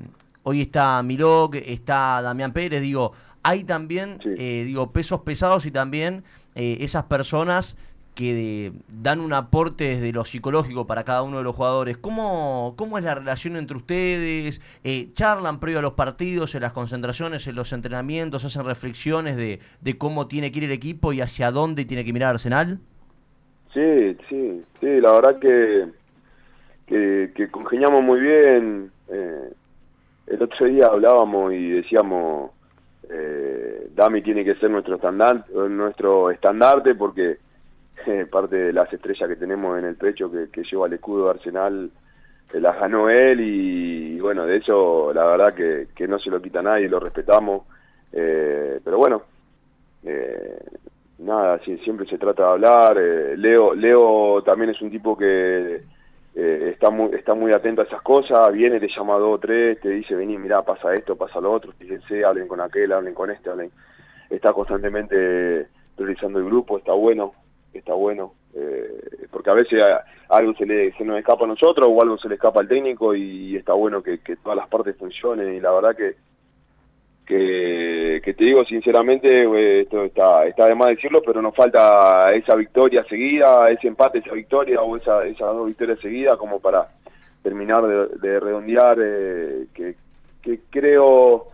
hoy 0.45 0.61
está 0.61 1.03
Milok, 1.03 1.57
está 1.57 2.23
Damián 2.23 2.53
Pérez, 2.53 2.81
digo, 2.81 3.11
hay 3.43 3.65
también, 3.65 4.21
eh, 4.25 4.63
digo, 4.65 4.93
pesos 4.93 5.23
pesados 5.23 5.67
y 5.67 5.73
también 5.73 6.23
esas 6.55 7.03
personas 7.05 7.77
que 8.17 8.73
dan 8.89 9.21
un 9.21 9.33
aporte 9.35 9.85
desde 9.85 10.11
lo 10.11 10.25
psicológico 10.25 10.87
para 10.87 11.05
cada 11.05 11.23
uno 11.23 11.37
de 11.37 11.45
los 11.45 11.55
jugadores. 11.55 11.99
¿Cómo, 11.99 12.75
cómo 12.77 12.99
es 12.99 13.05
la 13.05 13.15
relación 13.15 13.57
entre 13.57 13.77
ustedes? 13.77 14.61
Eh, 14.83 15.13
¿Charlan 15.13 15.61
previo 15.61 15.79
a 15.79 15.83
los 15.83 15.93
partidos, 15.93 16.55
en 16.57 16.63
las 16.63 16.73
concentraciones, 16.73 17.47
en 17.47 17.55
los 17.55 17.73
entrenamientos? 17.73 18.45
¿Hacen 18.45 18.65
reflexiones 18.65 19.37
de, 19.37 19.61
de 19.83 19.99
cómo 19.99 20.27
tiene 20.27 20.51
que 20.51 20.59
ir 20.59 20.65
el 20.65 20.73
equipo 20.73 21.13
y 21.13 21.21
hacia 21.21 21.51
dónde 21.51 21.85
tiene 21.85 22.05
que 22.05 22.13
mirar 22.13 22.31
Arsenal? 22.31 22.81
Sí, 23.73 24.17
sí, 24.29 24.61
sí, 24.81 25.01
la 25.01 25.13
verdad 25.13 25.39
que, 25.39 25.87
que, 26.87 27.49
congeniamos 27.51 28.03
muy 28.03 28.19
bien. 28.19 28.91
el 29.09 30.43
otro 30.43 30.67
día 30.67 30.87
hablábamos 30.87 31.53
y 31.53 31.69
decíamos 31.69 32.51
eh, 33.11 33.89
Dami 33.95 34.23
tiene 34.23 34.43
que 34.43 34.55
ser 34.55 34.71
nuestro 34.71 34.97
estandarte, 34.97 35.53
nuestro 35.53 36.31
estandarte 36.31 36.95
porque 36.95 37.33
eh, 37.33 37.39
parte 38.31 38.57
de 38.57 38.73
las 38.73 38.93
estrellas 38.93 39.29
que 39.29 39.37
tenemos 39.37 39.79
en 39.79 39.85
el 39.85 39.97
pecho 39.97 40.31
que, 40.31 40.63
lleva 40.63 40.87
el 40.87 40.95
escudo 40.95 41.25
de 41.25 41.31
Arsenal 41.31 41.91
eh, 42.53 42.61
las 42.61 42.79
ganó 42.79 43.11
él 43.11 43.41
y, 43.41 44.21
bueno, 44.21 44.47
de 44.47 44.57
hecho 44.57 45.13
la 45.13 45.25
verdad 45.27 45.55
que, 45.55 45.89
que 45.95 46.07
no 46.07 46.19
se 46.19 46.31
lo 46.31 46.41
quita 46.41 46.63
nadie, 46.63 46.89
lo 46.89 47.01
respetamos, 47.01 47.67
eh, 48.13 48.81
pero 48.85 48.99
bueno, 48.99 49.23
nada, 51.19 51.59
siempre 51.59 52.07
se 52.07 52.19
trata 52.19 52.43
de 52.45 52.49
hablar. 52.49 52.97
Eh, 52.99 53.37
Leo, 53.37 53.75
Leo 53.75 54.43
también 54.43 54.71
es 54.71 54.81
un 54.81 54.91
tipo 54.91 55.17
que 55.17 55.83
eh, 56.35 56.71
está 56.73 56.91
muy 56.91 57.15
está 57.15 57.35
muy 57.35 57.53
atento 57.53 57.83
a 57.83 57.85
esas 57.85 58.03
cosas, 58.03 58.53
viene, 58.53 58.81
te 58.81 58.89
llama 58.89 59.19
dos 59.19 59.37
o 59.37 59.39
tres, 59.39 59.81
te 59.81 59.91
dice, 59.91 60.15
vení, 60.15 60.39
mirá, 60.39 60.63
pasa 60.63 60.95
esto, 60.95 61.17
pasa 61.17 61.41
lo 61.41 61.53
otro, 61.53 61.73
fíjense, 61.73 62.25
hablen 62.25 62.49
con 62.49 62.61
aquel, 62.61 62.93
hablen 62.93 63.15
con 63.15 63.31
este, 63.31 63.51
hablen. 63.51 63.71
Está 64.29 64.53
constantemente 64.53 65.69
priorizando 65.95 66.39
el 66.41 66.47
grupo, 66.47 66.79
está 66.79 66.93
bueno, 66.93 67.33
está 67.77 67.95
bueno, 67.95 68.35
eh, 68.55 69.27
porque 69.31 69.51
a 69.51 69.55
veces 69.55 69.83
algo 70.29 70.55
se, 70.55 70.67
le, 70.67 70.93
se 70.93 71.05
nos 71.05 71.19
escapa 71.19 71.45
a 71.45 71.49
nosotros 71.49 71.87
o 71.89 72.03
algo 72.03 72.19
se 72.19 72.29
le 72.29 72.37
escapa 72.37 72.61
al 72.61 72.69
técnico 72.69 73.15
y, 73.15 73.57
está 73.57 73.73
bueno 73.75 74.03
que, 74.03 74.19
que 74.19 74.37
todas 74.37 74.57
las 74.57 74.69
partes 74.69 74.97
funcionen 74.97 75.55
y 75.55 75.61
la 75.61 75.73
verdad 75.73 75.97
que 75.97 76.15
que, 77.27 78.35
te 78.37 78.45
digo 78.45 78.65
sinceramente, 78.65 79.29
eh, 79.29 79.81
esto 79.83 80.05
está, 80.05 80.47
está 80.47 80.67
de 80.67 80.75
más 80.75 80.89
decirlo, 80.89 81.21
pero 81.27 81.43
nos 81.43 81.55
falta 81.55 82.29
esa 82.33 82.55
victoria 82.55 83.05
seguida, 83.05 83.69
ese 83.71 83.89
empate, 83.89 84.19
esa 84.19 84.33
victoria 84.33 84.81
o 84.81 84.97
esa, 84.97 85.27
esas 85.27 85.53
dos 85.53 85.67
victorias 85.67 85.99
seguidas 86.01 86.37
como 86.37 86.61
para 86.61 86.89
terminar 87.43 87.83
de, 87.87 88.41
redondear, 88.41 88.99
eh, 89.03 89.67
que, 89.75 89.97
que 90.41 90.61
creo, 90.71 91.49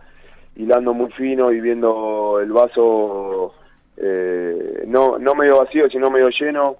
hilando 0.55 0.93
muy 0.93 1.11
fino 1.11 1.51
y 1.51 1.59
viendo 1.59 2.39
el 2.39 2.51
vaso 2.51 3.55
eh, 3.97 4.83
no, 4.87 5.17
no 5.17 5.35
medio 5.35 5.59
vacío, 5.59 5.89
sino 5.89 6.09
medio 6.09 6.29
lleno, 6.29 6.77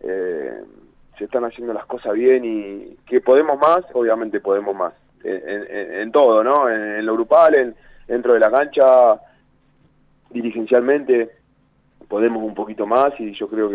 se 0.00 1.24
están 1.24 1.44
haciendo 1.44 1.72
las 1.72 1.86
cosas 1.86 2.12
bien 2.12 2.44
y 2.44 2.96
que 3.06 3.20
podemos 3.20 3.58
más, 3.58 3.84
obviamente 3.94 4.40
podemos 4.40 4.74
más, 4.74 4.92
en, 5.22 6.12
todo, 6.12 6.44
¿no? 6.44 6.68
En, 6.68 6.96
en 6.96 7.06
lo 7.06 7.14
grupal, 7.14 7.54
en 7.54 7.74
dentro 8.06 8.34
de 8.34 8.40
la 8.40 8.50
cancha, 8.50 9.20
dirigencialmente, 10.30 11.30
podemos 12.08 12.42
un 12.42 12.54
poquito 12.54 12.86
más 12.86 13.18
y 13.18 13.32
yo 13.34 13.48
creo 13.48 13.70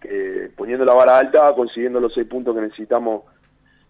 que, 0.00 0.50
poniendo 0.56 0.84
la 0.84 0.94
vara 0.94 1.18
alta, 1.18 1.52
consiguiendo 1.54 2.00
los 2.00 2.14
seis 2.14 2.26
puntos 2.26 2.54
que 2.54 2.62
necesitamos 2.62 3.24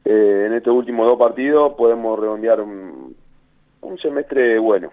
eh, 0.05 0.45
en 0.47 0.55
estos 0.55 0.75
últimos 0.75 1.07
dos 1.07 1.19
partidos, 1.19 1.75
podemos 1.75 2.19
redondear 2.19 2.61
un, 2.61 3.17
semestre 4.01 4.59
bueno. 4.59 4.93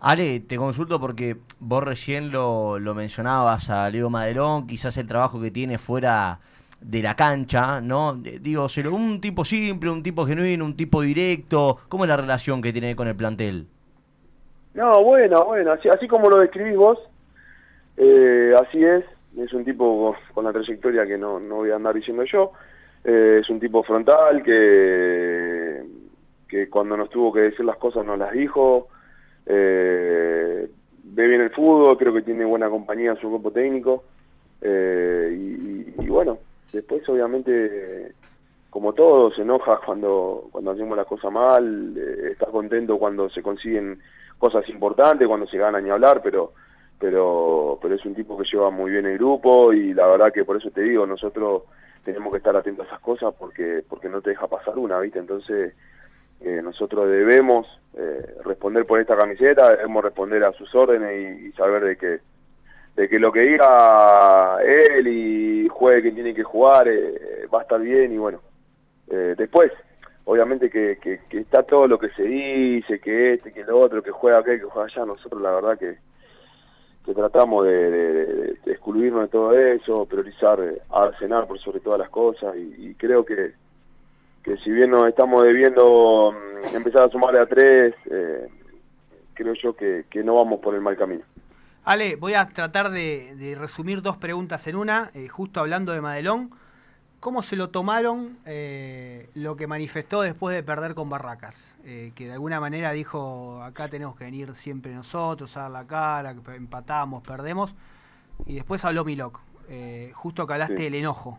Ale, 0.00 0.40
te 0.40 0.56
consulto 0.56 1.00
porque 1.00 1.36
vos 1.58 1.82
recién 1.82 2.30
lo, 2.30 2.78
lo 2.78 2.94
mencionabas 2.94 3.70
a 3.70 3.88
Leo 3.90 4.10
Maderón, 4.10 4.66
quizás 4.66 4.96
el 4.98 5.06
trabajo 5.06 5.40
que 5.40 5.50
tiene 5.50 5.78
fuera 5.78 6.38
de 6.80 7.02
la 7.02 7.16
cancha, 7.16 7.80
¿no? 7.80 8.14
Digo, 8.14 8.66
un 8.92 9.20
tipo 9.20 9.44
simple, 9.44 9.90
un 9.90 10.02
tipo 10.02 10.26
genuino, 10.26 10.64
un 10.64 10.76
tipo 10.76 11.00
directo. 11.00 11.78
¿Cómo 11.88 12.04
es 12.04 12.08
la 12.08 12.16
relación 12.16 12.60
que 12.60 12.72
tiene 12.72 12.94
con 12.94 13.08
el 13.08 13.16
plantel? 13.16 13.66
No, 14.74 15.02
bueno, 15.02 15.44
bueno, 15.46 15.72
así, 15.72 15.88
así 15.88 16.06
como 16.06 16.28
lo 16.28 16.38
describís 16.38 16.76
vos, 16.76 16.98
eh, 17.96 18.54
así 18.60 18.82
es. 18.82 19.04
Es 19.38 19.52
un 19.52 19.64
tipo 19.64 20.16
con 20.32 20.44
la 20.44 20.52
trayectoria 20.52 21.06
que 21.06 21.18
no, 21.18 21.38
no 21.40 21.56
voy 21.56 21.70
a 21.70 21.76
andar 21.76 21.94
diciendo 21.94 22.24
yo. 22.24 22.52
Eh, 23.04 23.40
es 23.40 23.50
un 23.50 23.60
tipo 23.60 23.82
frontal 23.82 24.42
que, 24.42 25.82
que 26.48 26.70
cuando 26.70 26.96
nos 26.96 27.10
tuvo 27.10 27.32
que 27.32 27.40
decir 27.40 27.64
las 27.64 27.76
cosas 27.76 28.04
nos 28.04 28.18
las 28.18 28.32
dijo. 28.32 28.88
Eh, 29.46 30.68
ve 31.04 31.26
bien 31.26 31.40
el 31.40 31.50
fútbol, 31.50 31.96
creo 31.96 32.12
que 32.12 32.22
tiene 32.22 32.44
buena 32.44 32.68
compañía 32.68 33.12
en 33.12 33.20
su 33.20 33.28
grupo 33.28 33.50
técnico. 33.50 34.04
y, 34.62 35.94
y, 35.98 36.08
bueno, 36.08 36.38
Después, 36.72 37.08
obviamente, 37.08 38.12
como 38.70 38.92
todo, 38.92 39.30
se 39.32 39.42
enoja 39.42 39.80
cuando, 39.86 40.48
cuando 40.50 40.72
hacemos 40.72 40.96
las 40.96 41.06
cosas 41.06 41.32
mal, 41.32 41.94
eh, 41.96 42.32
está 42.32 42.46
contento 42.46 42.98
cuando 42.98 43.28
se 43.30 43.42
consiguen 43.42 44.00
cosas 44.38 44.68
importantes, 44.68 45.26
cuando 45.28 45.46
se 45.46 45.58
gana 45.58 45.80
ni 45.80 45.90
hablar, 45.90 46.20
pero 46.22 46.52
pero 46.98 47.78
pero 47.80 47.94
es 47.94 48.04
un 48.06 48.14
tipo 48.14 48.38
que 48.38 48.48
lleva 48.50 48.70
muy 48.70 48.90
bien 48.90 49.04
el 49.04 49.18
grupo 49.18 49.72
y 49.72 49.92
la 49.92 50.06
verdad 50.06 50.32
que 50.32 50.44
por 50.44 50.56
eso 50.56 50.70
te 50.70 50.82
digo, 50.82 51.06
nosotros 51.06 51.64
tenemos 52.02 52.30
que 52.32 52.38
estar 52.38 52.56
atentos 52.56 52.86
a 52.86 52.88
esas 52.88 53.00
cosas 53.00 53.34
porque 53.38 53.82
porque 53.86 54.08
no 54.08 54.22
te 54.22 54.30
deja 54.30 54.46
pasar 54.46 54.78
una, 54.78 54.98
¿viste? 55.00 55.18
Entonces, 55.18 55.74
eh, 56.40 56.60
nosotros 56.62 57.08
debemos 57.08 57.66
eh, 57.94 58.34
responder 58.44 58.84
por 58.86 59.00
esta 59.00 59.16
camiseta, 59.16 59.70
debemos 59.70 60.04
responder 60.04 60.44
a 60.44 60.52
sus 60.52 60.74
órdenes 60.74 61.40
y 61.40 61.52
saber 61.52 61.84
de 61.84 61.96
que 61.96 62.20
de 62.96 63.08
que 63.10 63.18
lo 63.18 63.30
que 63.30 63.40
diga 63.40 64.58
él 64.64 65.06
y 65.06 65.68
juegue 65.68 66.04
que 66.04 66.12
tiene 66.12 66.34
que 66.34 66.42
jugar 66.42 66.88
eh, 66.88 67.46
va 67.52 67.58
a 67.58 67.62
estar 67.62 67.78
bien 67.78 68.10
y 68.12 68.16
bueno, 68.16 68.40
eh, 69.08 69.34
después, 69.36 69.70
obviamente 70.24 70.70
que, 70.70 70.98
que, 71.00 71.38
está 71.38 71.62
todo 71.62 71.86
lo 71.86 71.98
que 71.98 72.08
se 72.10 72.22
dice, 72.22 72.98
que 72.98 73.34
este, 73.34 73.52
que 73.52 73.64
lo 73.64 73.78
otro, 73.78 74.02
que 74.02 74.10
juega 74.10 74.38
aquel, 74.38 74.60
que 74.60 74.66
juega 74.66 74.88
allá, 74.88 75.04
nosotros 75.04 75.40
la 75.42 75.52
verdad 75.52 75.78
que, 75.78 75.98
que 77.04 77.14
tratamos 77.14 77.66
de, 77.66 78.56
excluirnos 78.64 79.22
de 79.22 79.28
todo 79.28 79.52
eso, 79.52 80.06
priorizar 80.06 80.58
eh, 80.60 80.80
Arsenal 80.90 81.46
por 81.46 81.58
sobre 81.60 81.80
todas 81.80 82.00
las 82.00 82.10
cosas 82.10 82.56
y, 82.56 82.94
creo 82.94 83.24
que, 83.24 83.52
que 84.46 84.56
si 84.64 84.70
bien 84.70 84.90
nos 84.90 85.06
estamos 85.06 85.42
debiendo 85.42 86.32
mm, 86.32 86.74
empezar 86.74 87.02
a 87.02 87.08
sumar 87.10 87.36
a 87.36 87.46
tres, 87.46 87.94
creo 89.34 89.52
yo 89.62 89.76
que, 89.76 90.06
que 90.08 90.24
no 90.24 90.36
vamos 90.36 90.60
por 90.60 90.74
el 90.74 90.80
mal 90.80 90.96
camino. 90.96 91.24
Ale, 91.86 92.16
voy 92.16 92.34
a 92.34 92.48
tratar 92.48 92.90
de, 92.90 93.54
resumir 93.56 94.02
dos 94.02 94.16
preguntas 94.16 94.66
en 94.66 94.74
una, 94.74 95.08
eh, 95.14 95.28
justo 95.28 95.60
hablando 95.60 95.92
de 95.92 96.00
Madelón. 96.00 96.50
¿Cómo 97.20 97.42
se 97.42 97.54
lo 97.54 97.70
tomaron 97.70 98.38
eh, 98.44 99.30
lo 99.34 99.54
que 99.54 99.68
manifestó 99.68 100.22
después 100.22 100.52
de 100.56 100.64
perder 100.64 100.96
con 100.96 101.08
Barracas? 101.08 101.78
Eh, 101.84 102.10
que 102.16 102.26
de 102.26 102.32
alguna 102.32 102.58
manera 102.58 102.90
dijo, 102.90 103.62
acá 103.62 103.86
tenemos 103.86 104.16
que 104.16 104.24
venir 104.24 104.56
siempre 104.56 104.92
nosotros, 104.92 105.56
a 105.56 105.62
dar 105.62 105.70
la 105.70 105.86
cara, 105.86 106.34
empatamos, 106.56 107.22
perdemos. 107.22 107.76
Y 108.46 108.56
después 108.56 108.84
habló 108.84 109.04
Milok, 109.04 109.38
justo 110.12 110.44
que 110.44 110.52
hablaste 110.54 110.82
del 110.82 110.96
enojo. 110.96 111.38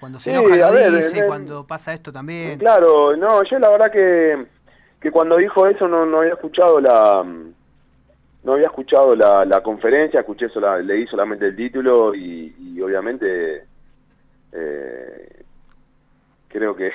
Cuando 0.00 0.18
se 0.18 0.30
enoja 0.30 0.56
lo 0.56 0.96
dice, 0.96 1.26
cuando 1.26 1.66
pasa 1.66 1.92
esto 1.92 2.12
también. 2.12 2.58
Claro, 2.58 3.16
no, 3.16 3.42
yo 3.44 3.58
la 3.58 3.70
verdad 3.70 3.90
que, 3.90 4.46
que 5.00 5.10
cuando 5.10 5.36
dijo 5.36 5.66
eso 5.66 5.88
no, 5.88 6.06
no 6.06 6.18
había 6.18 6.34
escuchado 6.34 6.80
la 6.80 7.24
no 8.44 8.52
había 8.52 8.66
escuchado 8.66 9.14
la, 9.14 9.44
la 9.44 9.62
conferencia, 9.62 10.20
escuché 10.20 10.48
sola, 10.48 10.78
leí 10.78 11.06
solamente 11.06 11.46
el 11.46 11.56
título 11.56 12.14
y, 12.14 12.80
obviamente 12.80 13.64
eh, 14.52 15.44
creo 16.48 16.74
que, 16.74 16.92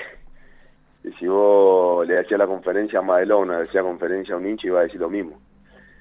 si 1.20 1.28
vos 1.28 2.08
le 2.08 2.20
hacías 2.20 2.40
la 2.40 2.48
conferencia 2.48 3.00
a 3.00 3.04
Madelón 3.04 3.50
o 3.50 3.58
le 3.58 3.64
hacías 3.64 3.84
conferencia 3.84 4.34
a 4.34 4.38
un 4.38 4.48
hincha 4.48 4.68
iba 4.68 4.80
a 4.80 4.84
decir 4.84 5.00
lo 5.00 5.10
mismo, 5.10 5.40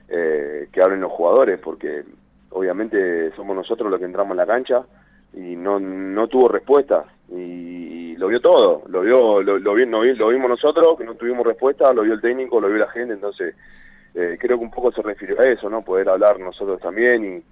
eh, 0.09 0.69
que 0.73 0.81
hablen 0.81 1.01
los 1.01 1.13
jugadores 1.13 1.59
porque 1.61 2.05
obviamente 2.51 3.35
somos 3.35 3.57
nosotros 3.57 3.91
los 3.91 3.99
que 3.99 4.07
entramos 4.07 4.33
en 4.33 4.39
la 4.39 4.47
cancha 4.47 4.85
y 5.35 5.57
no, 5.57 5.79
no 5.81 6.29
tuvo 6.29 6.49
respuesta 6.49 7.05
y, 7.29 8.17
lo 8.17 8.29
vio 8.29 8.41
todo, 8.41 8.83
lo 8.87 9.01
vio, 9.01 9.43
lo, 9.43 9.59
lo, 9.59 9.75
lo 9.75 10.29
vimos 10.29 10.49
nosotros 10.49 10.97
que 10.97 11.05
no 11.05 11.15
tuvimos 11.17 11.45
respuesta, 11.45 11.93
lo 11.93 12.03
vio 12.03 12.15
el 12.15 12.21
técnico, 12.21 12.61
lo 12.61 12.69
vio 12.69 12.77
la 12.79 12.91
gente, 12.91 13.15
entonces 13.15 13.57
eh, 14.15 14.37
creo 14.39 14.59
que 14.59 14.65
un 14.65 14.71
poco 14.71 14.93
se 14.93 15.03
refirió 15.03 15.41
a 15.41 15.49
eso, 15.49 15.69
¿no? 15.69 15.83
Poder 15.83 16.09
hablar 16.09 16.39
nosotros 16.39 16.81
también 16.81 17.43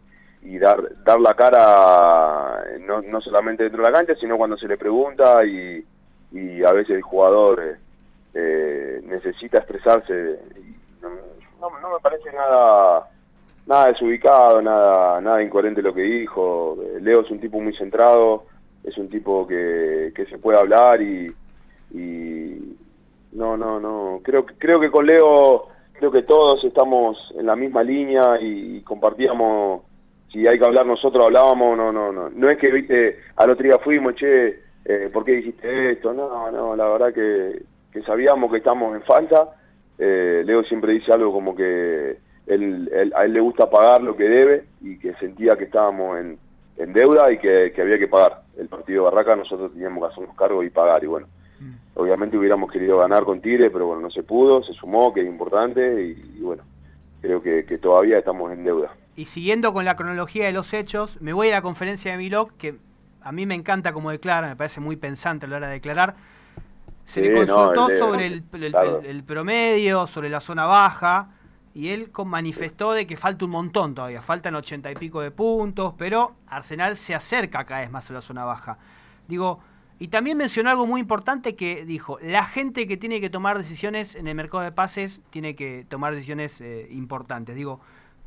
y, 0.43 0.59
dar 0.59 0.81
dar 1.05 1.21
la 1.21 1.35
cara 1.35 2.63
no, 2.81 3.03
no 3.03 3.21
solamente 3.21 3.65
dentro 3.65 3.83
de 3.83 3.91
la 3.91 3.97
cancha, 3.97 4.15
sino 4.15 4.37
cuando 4.37 4.57
se 4.57 4.69
le 4.69 4.79
pregunta 4.79 5.45
y, 5.45 5.85
y 6.33 6.63
a 6.63 6.73
veces 6.73 6.97
el 6.97 7.03
jugador 7.03 7.61
eh, 7.63 7.77
eh, 8.35 9.01
necesita 9.05 9.59
expresarse. 9.59 10.39
No, 11.03 11.71
no, 11.81 11.95
me 11.95 12.01
parece 12.01 12.33
nada 12.33 13.07
nada 13.67 13.89
desubicado, 13.89 14.61
nada 14.63 15.21
nada 15.21 15.43
incoherente 15.43 15.83
lo 15.83 15.95
que 15.95 16.03
dijo. 16.03 16.77
Leo 17.01 17.21
es 17.21 17.31
un 17.31 17.41
tipo 17.41 17.61
muy 17.61 17.75
centrado, 17.77 18.45
es 18.85 18.97
un 18.99 19.09
tipo 19.09 19.47
que, 19.47 20.13
que 20.15 20.27
se 20.27 20.39
puede 20.39 20.59
hablar 20.59 21.01
y, 21.03 21.33
y 21.93 22.77
no, 23.33 23.57
no, 23.57 23.79
no. 23.79 24.21
Creo, 24.23 24.45
creo 24.47 24.81
que 24.81 24.91
con 24.91 25.07
Leo 25.07 25.69
creo 26.01 26.11
que 26.11 26.23
todos 26.23 26.65
estamos 26.65 27.19
en 27.39 27.45
la 27.45 27.55
misma 27.55 27.83
línea 27.83 28.39
y 28.41 28.81
compartíamos, 28.81 29.83
si 30.33 30.47
hay 30.47 30.59
que 30.59 30.65
hablar 30.65 30.87
nosotros 30.87 31.27
hablábamos, 31.27 31.77
no, 31.77 31.93
no, 31.93 32.11
no, 32.11 32.31
no 32.31 32.49
es 32.49 32.57
que, 32.57 32.71
viste, 32.71 33.19
al 33.37 33.51
otro 33.51 33.65
día 33.65 33.79
fuimos, 33.79 34.15
che, 34.15 34.61
eh, 34.87 35.11
¿por 35.13 35.27
qué 35.27 35.33
dijiste 35.33 35.93
esto? 35.93 36.15
No, 36.15 36.51
no, 36.51 36.75
la 36.75 36.89
verdad 36.89 37.13
que, 37.13 37.63
que 37.93 38.03
sabíamos 38.03 38.51
que 38.51 38.59
estamos 38.59 38.97
en 38.97 39.03
falta, 39.03 39.51
eh, 39.99 40.43
Leo 40.47 40.63
siempre 40.65 40.95
dice 40.95 41.13
algo 41.13 41.33
como 41.33 41.55
que 41.55 42.17
él, 42.47 43.13
a 43.15 43.25
él 43.25 43.33
le 43.33 43.41
gusta 43.41 43.71
pagar 43.71 44.03
lo 44.03 44.17
que 44.17 44.25
debe 44.25 44.65
y 44.81 44.99
que 44.99 45.15
sentía 45.15 45.57
que 45.57 45.65
estábamos 45.65 46.19
en, 46.19 46.39
en 46.77 46.93
deuda 46.93 47.31
y 47.33 47.39
que, 47.39 47.73
que 47.73 47.83
había 47.83 47.99
que 47.99 48.09
pagar. 48.09 48.43
El 48.59 48.69
partido 48.69 49.05
de 49.05 49.11
Barraca 49.11 49.37
nosotros 49.37 49.73
teníamos 49.73 50.03
que 50.05 50.13
hacernos 50.13 50.37
cargo 50.37 50.63
y 50.63 50.71
pagar 50.71 51.03
y 51.05 51.07
bueno 51.07 51.27
Obviamente 51.95 52.39
hubiéramos 52.39 52.71
querido 52.71 52.99
ganar 52.99 53.25
con 53.25 53.41
Tigre, 53.41 53.71
pero 53.71 53.87
bueno, 53.87 54.03
no 54.03 54.11
se 54.11 54.23
pudo, 54.23 54.63
se 54.63 54.73
sumó, 54.73 55.13
que 55.13 55.21
es 55.21 55.27
importante, 55.27 56.03
y, 56.03 56.41
bueno, 56.41 56.63
creo 57.21 57.43
que, 57.43 57.63
todavía 57.79 58.19
estamos 58.19 58.53
en 58.53 58.65
deuda. 58.65 58.95
Y 59.17 59.27
siguiendo 59.27 59.73
con 59.73 59.85
la 59.85 59.97
cronología 59.97 60.47
de 60.47 60.53
los 60.53 60.73
hechos, 60.73 61.21
me 61.21 61.33
voy 61.33 61.49
a 61.49 61.53
la 61.53 61.63
conferencia 61.63 62.13
de 62.13 62.17
Milok, 62.17 62.53
que 62.57 62.77
a 63.21 63.33
mí 63.33 63.45
me 63.45 63.55
encanta 63.55 63.93
cómo 63.93 64.11
declara, 64.11 64.49
me 64.49 64.57
parece 64.57 64.81
muy 64.81 64.97
pensante 64.97 65.47
a 65.47 65.49
la 65.49 65.57
hora 65.57 65.67
de 65.67 65.75
declarar. 65.75 66.15
Se 67.05 67.21
le 67.21 67.35
consultó 67.35 67.91
sobre 67.91 68.27
el, 68.27 69.25
promedio, 69.25 70.07
sobre 70.07 70.31
la 70.31 70.41
zona 70.41 70.65
baja, 70.65 71.29
y 71.75 71.89
él 71.89 72.11
manifestó 72.27 72.93
de 72.93 73.07
que 73.07 73.17
falta 73.17 73.45
un 73.45 73.53
montón 73.53 73.95
todavía, 73.95 74.23
faltan 74.23 74.55
ochenta 74.55 74.91
y 74.91 74.95
pico 74.95 75.21
de 75.21 75.31
puntos, 75.31 75.95
pero 75.97 76.35
Arsenal 76.49 76.97
se 76.97 77.15
acerca 77.15 77.65
cada 77.65 77.81
vez 77.81 77.91
más 77.91 78.11
a 78.11 78.15
la 78.15 78.21
zona 78.21 78.45
baja. 78.45 78.79
Digo, 79.29 79.61
y 79.99 80.09
también 80.09 80.37
mencionó 80.37 80.71
algo 80.71 80.87
muy 80.87 81.01
importante 81.01 81.55
que 81.55 81.85
dijo, 81.85 82.19
la 82.23 82.45
gente 82.45 82.89
que 82.89 82.97
tiene 82.97 83.21
que 83.21 83.31
tomar 83.31 83.59
decisiones 83.59 84.17
en 84.17 84.27
el 84.27 84.35
mercado 84.35 84.65
de 84.65 84.73
pases 84.73 85.21
tiene 85.31 85.55
que 85.55 85.85
tomar 85.89 86.15
decisiones 86.15 86.61
eh, 86.61 86.89
importantes. 86.91 87.55
Digo, 87.55 87.81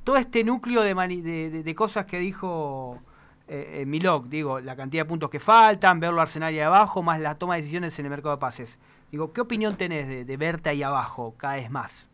todo 0.03 0.17
este 0.17 0.43
núcleo 0.43 0.81
de, 0.81 1.63
de, 1.63 1.75
cosas 1.75 2.05
que 2.05 2.19
dijo 2.19 2.99
eh, 3.47 3.81
eh 3.81 3.85
Milok, 3.85 4.27
digo, 4.27 4.59
la 4.59 4.75
cantidad 4.75 5.03
de 5.03 5.09
puntos 5.09 5.29
que 5.29 5.39
faltan, 5.39 5.99
verlo 5.99 6.21
Arsenal 6.21 6.49
ahí 6.49 6.59
abajo, 6.59 7.01
más 7.01 7.19
la 7.19 7.35
toma 7.35 7.55
de 7.55 7.61
decisiones 7.61 7.97
en 7.99 8.05
el 8.05 8.11
mercado 8.11 8.35
de 8.35 8.39
pases. 8.39 8.79
Digo, 9.11 9.33
¿qué 9.33 9.41
opinión 9.41 9.75
tenés 9.75 10.07
de, 10.07 10.25
de 10.25 10.37
verte 10.37 10.69
ahí 10.69 10.83
abajo 10.83 11.33
cada 11.37 11.55
vez 11.55 11.71
más? 11.71 12.09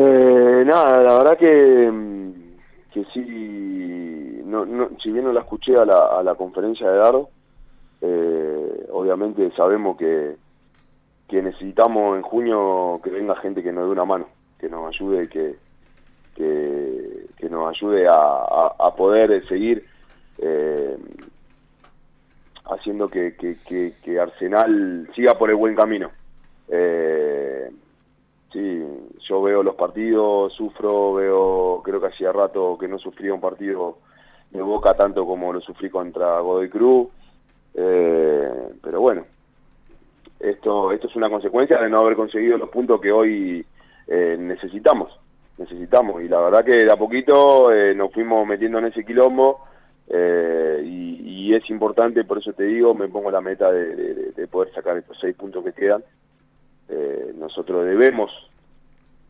Eh, 0.00 0.62
nada, 0.64 1.02
la 1.02 1.18
verdad 1.18 1.36
que, 1.36 1.90
mm, 1.90 2.32
que 2.92 3.04
sí, 3.12 4.42
no, 4.44 4.64
no, 4.64 4.90
si 5.02 5.10
bien 5.10 5.24
no 5.24 5.32
la 5.32 5.40
escuché 5.40 5.76
a 5.76 5.84
la, 5.84 6.18
a 6.18 6.22
la 6.22 6.36
conferencia 6.36 6.88
de 6.88 6.98
Dardo, 6.98 7.30
eh, 8.00 8.86
obviamente 8.92 9.50
sabemos 9.56 9.96
que, 9.96 10.36
que 11.26 11.42
necesitamos 11.42 12.16
en 12.16 12.22
junio 12.22 13.00
que 13.02 13.10
venga 13.10 13.34
gente 13.40 13.60
que 13.60 13.72
nos 13.72 13.86
dé 13.86 13.90
una 13.90 14.04
mano, 14.04 14.28
que 14.60 14.68
nos 14.68 14.86
ayude, 14.86 15.28
que, 15.28 15.56
que, 16.36 17.50
nos 17.50 17.68
ayude 17.68 18.06
a, 18.06 18.74
a, 18.78 18.94
poder 18.94 19.44
seguir 19.48 19.84
eh, 20.38 20.96
haciendo 22.66 23.08
que, 23.08 23.34
que, 23.34 24.20
Arsenal 24.20 25.10
siga 25.16 25.36
por 25.36 25.50
el 25.50 25.56
buen 25.56 25.74
camino. 25.74 26.12
Eh, 26.68 27.68
Sí, 28.52 28.82
yo 29.28 29.42
veo 29.42 29.62
los 29.62 29.74
partidos, 29.74 30.54
sufro, 30.54 31.14
veo, 31.14 31.82
creo 31.84 32.00
que 32.00 32.06
hacía 32.06 32.32
rato 32.32 32.78
que 32.78 32.88
no 32.88 32.98
sufría 32.98 33.34
un 33.34 33.42
partido 33.42 33.98
de 34.50 34.62
Boca 34.62 34.94
tanto 34.94 35.26
como 35.26 35.52
lo 35.52 35.60
sufrí 35.60 35.90
contra 35.90 36.40
Godoy 36.40 36.70
Cruz, 36.70 37.08
eh, 37.74 38.50
pero 38.82 39.02
bueno, 39.02 39.26
esto, 40.40 40.92
esto 40.92 41.08
es 41.08 41.16
una 41.16 41.28
consecuencia 41.28 41.78
de 41.78 41.90
no 41.90 41.98
haber 41.98 42.16
conseguido 42.16 42.56
los 42.56 42.70
puntos 42.70 42.98
que 43.02 43.12
hoy 43.12 43.66
eh, 44.06 44.36
necesitamos, 44.38 45.12
necesitamos, 45.58 46.22
y 46.22 46.28
la 46.28 46.40
verdad 46.40 46.64
que 46.64 46.84
de 46.86 46.90
a 46.90 46.96
poquito 46.96 47.70
eh, 47.70 47.94
nos 47.94 48.10
fuimos 48.14 48.46
metiendo 48.46 48.78
en 48.78 48.86
ese 48.86 49.04
quilombo, 49.04 49.64
y, 50.10 51.54
es 51.54 51.68
importante, 51.70 52.24
por 52.24 52.38
eso 52.38 52.52
te 52.52 52.64
digo, 52.64 52.94
me 52.94 53.08
pongo 53.08 53.30
la 53.30 53.40
meta 53.40 53.72
de 53.72 54.48
poder 54.50 54.72
sacar 54.74 54.96
estos 54.98 55.16
seis 55.18 55.34
puntos 55.34 55.64
que 55.64 55.72
quedan, 55.72 56.04
eh, 56.88 57.34
nosotros 57.36 57.84
debemos 57.84 58.30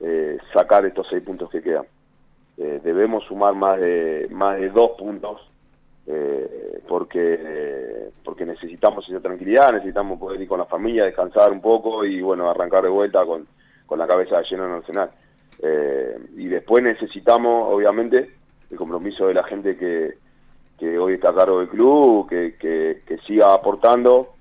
eh, 0.00 0.38
sacar 0.52 0.86
estos 0.86 1.06
seis 1.10 1.22
puntos 1.22 1.50
que 1.50 1.62
quedan. 1.62 1.84
Eh, 2.56 2.80
debemos 2.82 3.24
sumar 3.24 3.54
más 3.54 3.80
de 3.80 4.28
más 4.30 4.58
de 4.58 4.70
dos 4.70 4.92
puntos 4.98 5.42
porque 6.88 8.08
porque 8.24 8.46
necesitamos 8.46 9.06
esa 9.08 9.20
tranquilidad, 9.20 9.72
necesitamos 9.72 10.18
poder 10.18 10.40
ir 10.40 10.48
con 10.48 10.58
la 10.58 10.64
familia, 10.64 11.04
descansar 11.04 11.52
un 11.52 11.60
poco 11.60 12.04
y 12.04 12.22
bueno 12.22 12.48
arrancar 12.48 12.82
de 12.82 12.88
vuelta 12.88 13.26
con, 13.26 13.46
con 13.84 13.98
la 13.98 14.06
cabeza 14.06 14.40
llena 14.40 14.64
en 14.64 14.72
Arsenal. 14.72 15.10
y 16.34 16.46
después 16.46 16.82
necesitamos, 16.82 17.74
obviamente, 17.74 18.30
el 18.70 18.76
compromiso 18.78 19.26
de 19.26 19.34
la 19.34 19.44
gente 19.44 19.76
que, 19.76 20.14
que 20.78 20.98
hoy 20.98 21.14
está 21.14 21.28
a 21.30 21.34
cargo 21.34 21.58
del 21.58 21.68
club, 21.68 22.26
que, 22.26 22.54
que 22.58 23.18
siga 23.26 23.52
aportando 23.52 24.37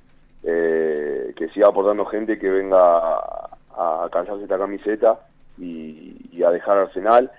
eh, 0.50 1.34
que 1.36 1.50
siga 1.50 1.68
aportando 1.68 2.06
gente 2.06 2.40
que 2.40 2.50
venga 2.50 3.18
a, 3.18 4.08
calzarse 4.10 4.44
esta 4.44 4.58
camiseta 4.58 5.20
y, 5.58 6.42
a 6.42 6.52
dejar 6.52 6.78
Arsenal 6.78 7.30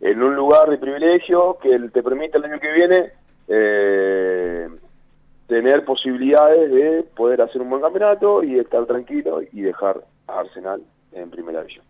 en 0.00 0.22
un 0.22 0.34
lugar 0.34 0.70
de 0.70 0.78
privilegio 0.78 1.58
que 1.60 1.78
te 1.92 2.02
permite 2.02 2.38
el 2.38 2.44
año 2.44 2.58
que 2.58 2.72
viene 2.72 3.12
eh, 3.48 4.68
tener 5.46 5.84
posibilidades 5.84 6.70
de 6.70 7.02
poder 7.14 7.42
hacer 7.42 7.60
un 7.60 7.68
buen 7.68 7.82
campeonato 7.82 8.42
y 8.42 8.58
estar 8.58 8.86
tranquilo 8.86 9.42
y 9.42 9.60
dejar 9.60 10.02
a 10.26 10.40
Arsenal 10.40 10.82
en 11.12 11.30
primera 11.30 11.60
división. 11.60 11.84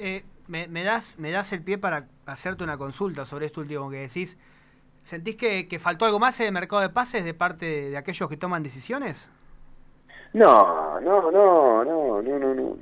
Eh, 0.00 0.24
me, 0.48 0.82
das, 0.82 1.20
me 1.20 1.30
das 1.30 1.52
el 1.52 1.62
pie 1.62 1.78
para 1.78 2.08
hacerte 2.26 2.64
una 2.64 2.76
consulta 2.76 3.24
sobre 3.24 3.46
esto 3.46 3.60
último 3.60 3.88
que 3.90 3.98
decís. 3.98 4.38
¿Sentís 5.02 5.36
que 5.36 5.78
faltó 5.78 6.04
algo 6.04 6.18
más 6.18 6.40
en 6.40 6.46
el 6.46 6.52
mercado 6.52 6.82
de 6.82 6.88
pases 6.88 7.24
de 7.24 7.32
parte 7.32 7.90
de 7.90 7.96
aquellos 7.96 8.28
que 8.28 8.36
toman 8.36 8.64
decisiones? 8.64 9.30
No, 10.32 11.00
no, 11.00 11.30
no, 11.30 11.84
no, 11.84 12.22
no, 12.22 12.38
no, 12.38 12.54
no. 12.54 12.76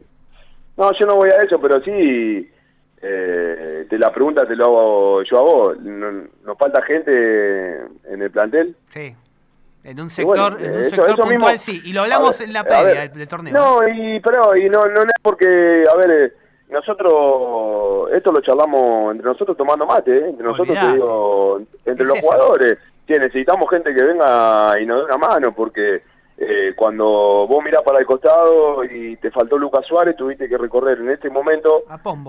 No, 0.77 0.93
yo 0.93 1.07
no 1.07 1.17
voy 1.17 1.31
a 1.31 1.39
eso, 1.39 1.59
pero 1.61 1.83
sí, 1.83 2.49
eh, 3.01 3.87
te 3.89 3.99
la 3.99 4.13
pregunta 4.13 4.47
te 4.47 4.55
lo 4.55 4.67
hago 4.67 5.23
yo 5.23 5.39
a 5.39 5.43
vos. 5.43 5.79
¿Nos 5.81 6.59
falta 6.59 6.83
gente 6.83 7.79
en 8.05 8.23
el 8.23 8.31
plantel? 8.31 8.77
Sí. 8.91 9.15
En 9.85 10.01
un 10.01 10.11
sector, 10.11 10.59
en 10.61 10.77
un 10.77 10.91
sector 10.91 11.17
puntual, 11.17 11.59
sí. 11.59 11.81
Y 11.85 11.93
lo 11.93 12.03
hablamos 12.03 12.41
en 12.41 12.53
la 12.53 12.65
previa 12.65 13.09
del, 13.09 13.29
torneo. 13.29 13.55
No, 13.55 13.89
y, 13.89 14.21
pero 14.21 14.57
y 14.57 14.69
no, 14.69 14.87
no, 14.87 15.03
es 15.03 15.09
porque, 15.23 15.85
a 15.91 15.97
ver, 15.97 16.11
eh, 16.11 16.33
nosotros, 16.69 18.11
esto 18.13 18.31
lo 18.31 18.41
charlamos 18.41 19.13
entre 19.13 19.29
nosotros 19.29 19.57
tomando 19.57 19.87
mate, 19.87 20.17
¿eh? 20.17 20.29
entre 20.29 20.45
nosotros, 20.45 20.79
te 20.79 20.93
digo, 20.93 21.61
entre 21.85 22.07
los 22.07 22.21
jugadores. 22.21 22.79
Que 23.07 23.19
necesitamos 23.19 23.71
gente 23.71 23.95
que 23.95 24.05
venga 24.05 24.79
y 24.79 24.85
nos 24.85 24.99
dé 24.99 25.05
una 25.05 25.17
mano, 25.17 25.55
porque 25.55 26.03
eh, 26.41 26.73
cuando 26.77 27.05
vos 27.49 27.65
mirás 27.65 27.83
para 27.83 27.99
el 27.99 28.07
costado 28.07 28.85
y 28.85 29.17
te 29.17 29.31
faltó 29.33 29.59
Lucas 29.59 29.85
Suárez, 29.87 30.15
tuviste 30.17 30.49
que 30.49 30.57
recorrer 30.57 30.99
en 30.99 31.11
este 31.11 31.29
momento 31.31 31.83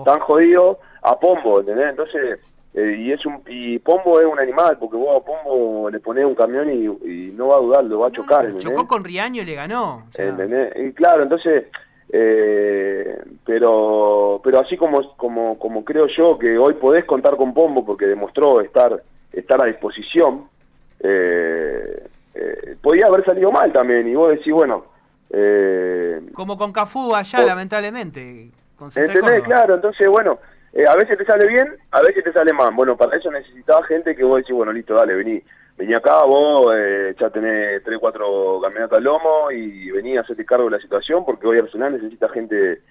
tan 0.04 0.18
jodido 0.18 0.80
a 1.02 1.16
Pombo, 1.16 1.60
¿entendés? 1.60 1.90
Entonces, 1.90 2.56
eh, 2.74 2.96
y 2.98 3.12
es 3.12 3.24
un 3.24 3.40
y 3.46 3.78
Pombo 3.78 4.20
es 4.20 4.26
un 4.26 4.40
animal, 4.40 4.78
porque 4.80 4.96
vos 4.96 5.20
a 5.20 5.24
Pombo 5.24 5.88
le 5.90 6.00
ponés 6.00 6.24
un 6.24 6.34
camión 6.34 6.68
y, 6.72 7.30
no 7.36 7.48
va 7.48 7.56
a 7.56 7.60
dudar, 7.60 7.84
lo 7.84 8.00
va 8.00 8.08
a 8.08 8.12
chocar. 8.12 8.52
chocó 8.58 8.88
con 8.88 9.04
Riaño 9.04 9.42
y 9.42 9.44
le 9.44 9.54
ganó. 9.54 10.04
Y 10.12 10.92
claro, 10.92 11.22
entonces, 11.22 11.66
eh, 12.12 13.16
pero 13.46 14.40
pero 14.42 14.58
así 14.58 14.76
como, 14.76 15.16
como, 15.16 15.56
como 15.56 15.84
creo 15.84 16.08
yo 16.08 16.36
que 16.36 16.58
hoy 16.58 16.74
podés 16.74 17.04
contar 17.04 17.36
con 17.36 17.54
Pombo 17.54 17.86
porque 17.86 18.06
demostró 18.06 18.60
estar, 18.60 19.00
estar 19.32 19.62
a 19.62 19.66
disposición, 19.66 20.48
eh, 20.98 22.08
eh, 22.34 22.76
podía 22.80 23.06
haber 23.06 23.24
salido 23.24 23.50
mal 23.50 23.72
también, 23.72 24.08
y 24.08 24.14
vos 24.14 24.30
decís, 24.30 24.52
bueno... 24.52 24.84
Eh, 25.32 26.20
Como 26.34 26.56
con 26.56 26.72
Cafú 26.72 27.14
allá, 27.14 27.44
lamentablemente. 27.44 28.50
¿Entendés? 28.96 29.42
Claro, 29.44 29.74
entonces, 29.76 30.08
bueno, 30.08 30.38
eh, 30.72 30.84
a 30.86 30.94
veces 30.96 31.18
te 31.18 31.24
sale 31.24 31.46
bien, 31.46 31.66
a 31.90 32.00
veces 32.00 32.24
te 32.24 32.32
sale 32.32 32.52
mal. 32.52 32.72
Bueno, 32.74 32.96
para 32.96 33.16
eso 33.16 33.30
necesitaba 33.30 33.84
gente 33.84 34.14
que 34.14 34.24
vos 34.24 34.38
decís, 34.38 34.54
bueno, 34.54 34.72
listo, 34.72 34.94
dale, 34.94 35.14
vení. 35.14 35.42
Vení 35.76 35.94
acá, 35.94 36.24
vos 36.24 36.74
eh, 36.76 37.14
ya 37.18 37.30
tenés 37.30 37.82
3, 37.82 37.98
4 37.98 38.60
campeonatos 38.62 38.98
al 38.98 39.04
lomo 39.04 39.50
y 39.50 39.90
vení 39.90 40.16
a 40.16 40.20
hacerte 40.20 40.44
cargo 40.44 40.66
de 40.66 40.72
la 40.72 40.82
situación 40.82 41.24
porque 41.24 41.46
hoy 41.46 41.58
Arsenal 41.58 41.94
necesita 41.94 42.28
gente 42.28 42.82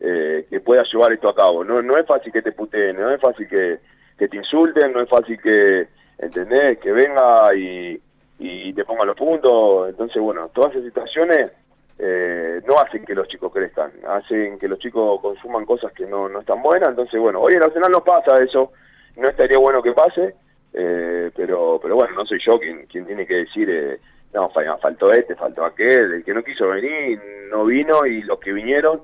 eh, 0.00 0.46
que 0.48 0.60
pueda 0.60 0.82
llevar 0.90 1.12
esto 1.12 1.28
a 1.28 1.34
cabo. 1.34 1.62
No, 1.62 1.82
no 1.82 1.98
es 1.98 2.06
fácil 2.06 2.32
que 2.32 2.40
te 2.40 2.52
puteen, 2.52 2.96
no 2.96 3.10
es 3.10 3.20
fácil 3.20 3.46
que, 3.48 3.80
que 4.18 4.28
te 4.28 4.36
insulten, 4.38 4.92
no 4.92 5.02
es 5.02 5.10
fácil 5.10 5.38
que, 5.42 5.88
¿entendés? 6.18 6.78
Que 6.78 6.90
venga 6.90 7.54
y, 7.54 8.00
y 8.38 8.72
te 8.72 8.84
ponga 8.84 9.04
los 9.04 9.16
puntos. 9.16 9.88
Entonces, 9.88 10.22
bueno, 10.22 10.50
todas 10.54 10.72
esas 10.72 10.84
situaciones 10.84 11.52
eh, 11.98 12.60
no 12.66 12.78
hacen 12.78 13.04
que 13.04 13.14
los 13.14 13.28
chicos 13.28 13.52
crezcan, 13.52 13.90
hacen 14.06 14.58
que 14.58 14.68
los 14.68 14.78
chicos 14.78 15.20
consuman 15.20 15.64
cosas 15.64 15.92
que 15.92 16.06
no, 16.06 16.28
no 16.28 16.40
están 16.40 16.62
buenas. 16.62 16.90
Entonces, 16.90 17.20
bueno, 17.20 17.40
hoy 17.40 17.54
en 17.54 17.62
Arsenal 17.62 17.90
no 17.90 18.04
pasa 18.04 18.42
eso, 18.42 18.72
no 19.16 19.28
estaría 19.28 19.58
bueno 19.58 19.82
que 19.82 19.92
pase, 19.92 20.34
eh, 20.72 21.30
pero 21.34 21.80
pero 21.82 21.96
bueno, 21.96 22.14
no 22.14 22.26
soy 22.26 22.38
yo 22.44 22.58
quien, 22.58 22.86
quien 22.86 23.06
tiene 23.06 23.26
que 23.26 23.36
decir, 23.36 23.68
eh, 23.70 24.00
no, 24.32 24.50
faltó 24.50 25.10
este, 25.10 25.34
faltó 25.34 25.64
aquel, 25.64 26.12
el 26.12 26.24
que 26.24 26.34
no 26.34 26.44
quiso 26.44 26.68
venir 26.68 27.20
no 27.50 27.64
vino 27.64 28.06
y 28.06 28.22
los 28.22 28.38
que 28.38 28.52
vinieron, 28.52 29.00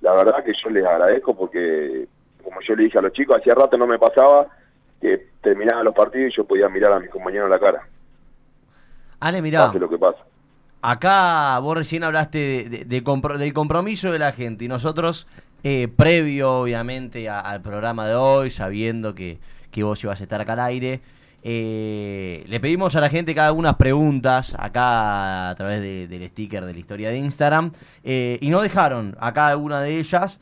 la 0.00 0.14
verdad 0.14 0.44
que 0.44 0.52
yo 0.62 0.70
les 0.70 0.84
agradezco 0.84 1.36
porque, 1.36 2.06
como 2.42 2.60
yo 2.60 2.76
le 2.76 2.84
dije 2.84 2.98
a 2.98 3.02
los 3.02 3.12
chicos, 3.12 3.36
hacía 3.36 3.54
rato 3.54 3.76
no 3.76 3.86
me 3.86 3.98
pasaba 3.98 4.46
que 5.00 5.28
terminaban 5.42 5.84
los 5.84 5.94
partidos 5.94 6.32
y 6.32 6.36
yo 6.36 6.44
podía 6.44 6.68
mirar 6.68 6.92
a 6.92 7.00
mis 7.00 7.10
compañeros 7.10 7.46
en 7.46 7.50
la 7.50 7.58
cara. 7.58 7.86
Ale, 9.20 9.42
mirá. 9.42 9.72
Acá 10.80 11.58
vos 11.58 11.76
recién 11.76 12.04
hablaste 12.04 12.68
de, 12.68 12.84
del 12.84 13.52
compromiso 13.52 14.12
de 14.12 14.18
la 14.18 14.30
gente 14.30 14.64
y 14.64 14.68
nosotros, 14.68 15.26
eh, 15.64 15.88
previo 15.88 16.60
obviamente 16.60 17.28
al 17.28 17.60
programa 17.62 18.06
de 18.06 18.14
hoy, 18.14 18.50
sabiendo 18.50 19.14
que, 19.14 19.38
que, 19.72 19.82
vos 19.82 20.02
ibas 20.04 20.20
a 20.20 20.22
estar 20.22 20.40
acá 20.40 20.52
al 20.52 20.60
aire, 20.60 21.00
eh, 21.42 22.44
le 22.46 22.60
pedimos 22.60 22.94
a 22.94 23.00
la 23.00 23.08
gente 23.08 23.34
cada 23.34 23.48
algunas 23.48 23.74
preguntas 23.74 24.54
acá 24.56 25.50
a 25.50 25.54
través 25.56 25.80
del 25.80 26.28
sticker 26.28 26.64
de 26.64 26.72
la 26.72 26.78
historia 26.78 27.10
de 27.10 27.18
Instagram 27.18 27.72
eh, 28.04 28.38
y 28.40 28.48
no 28.50 28.60
dejaron 28.60 29.16
acá 29.18 29.48
alguna 29.48 29.80
de 29.80 29.98
ellas. 29.98 30.38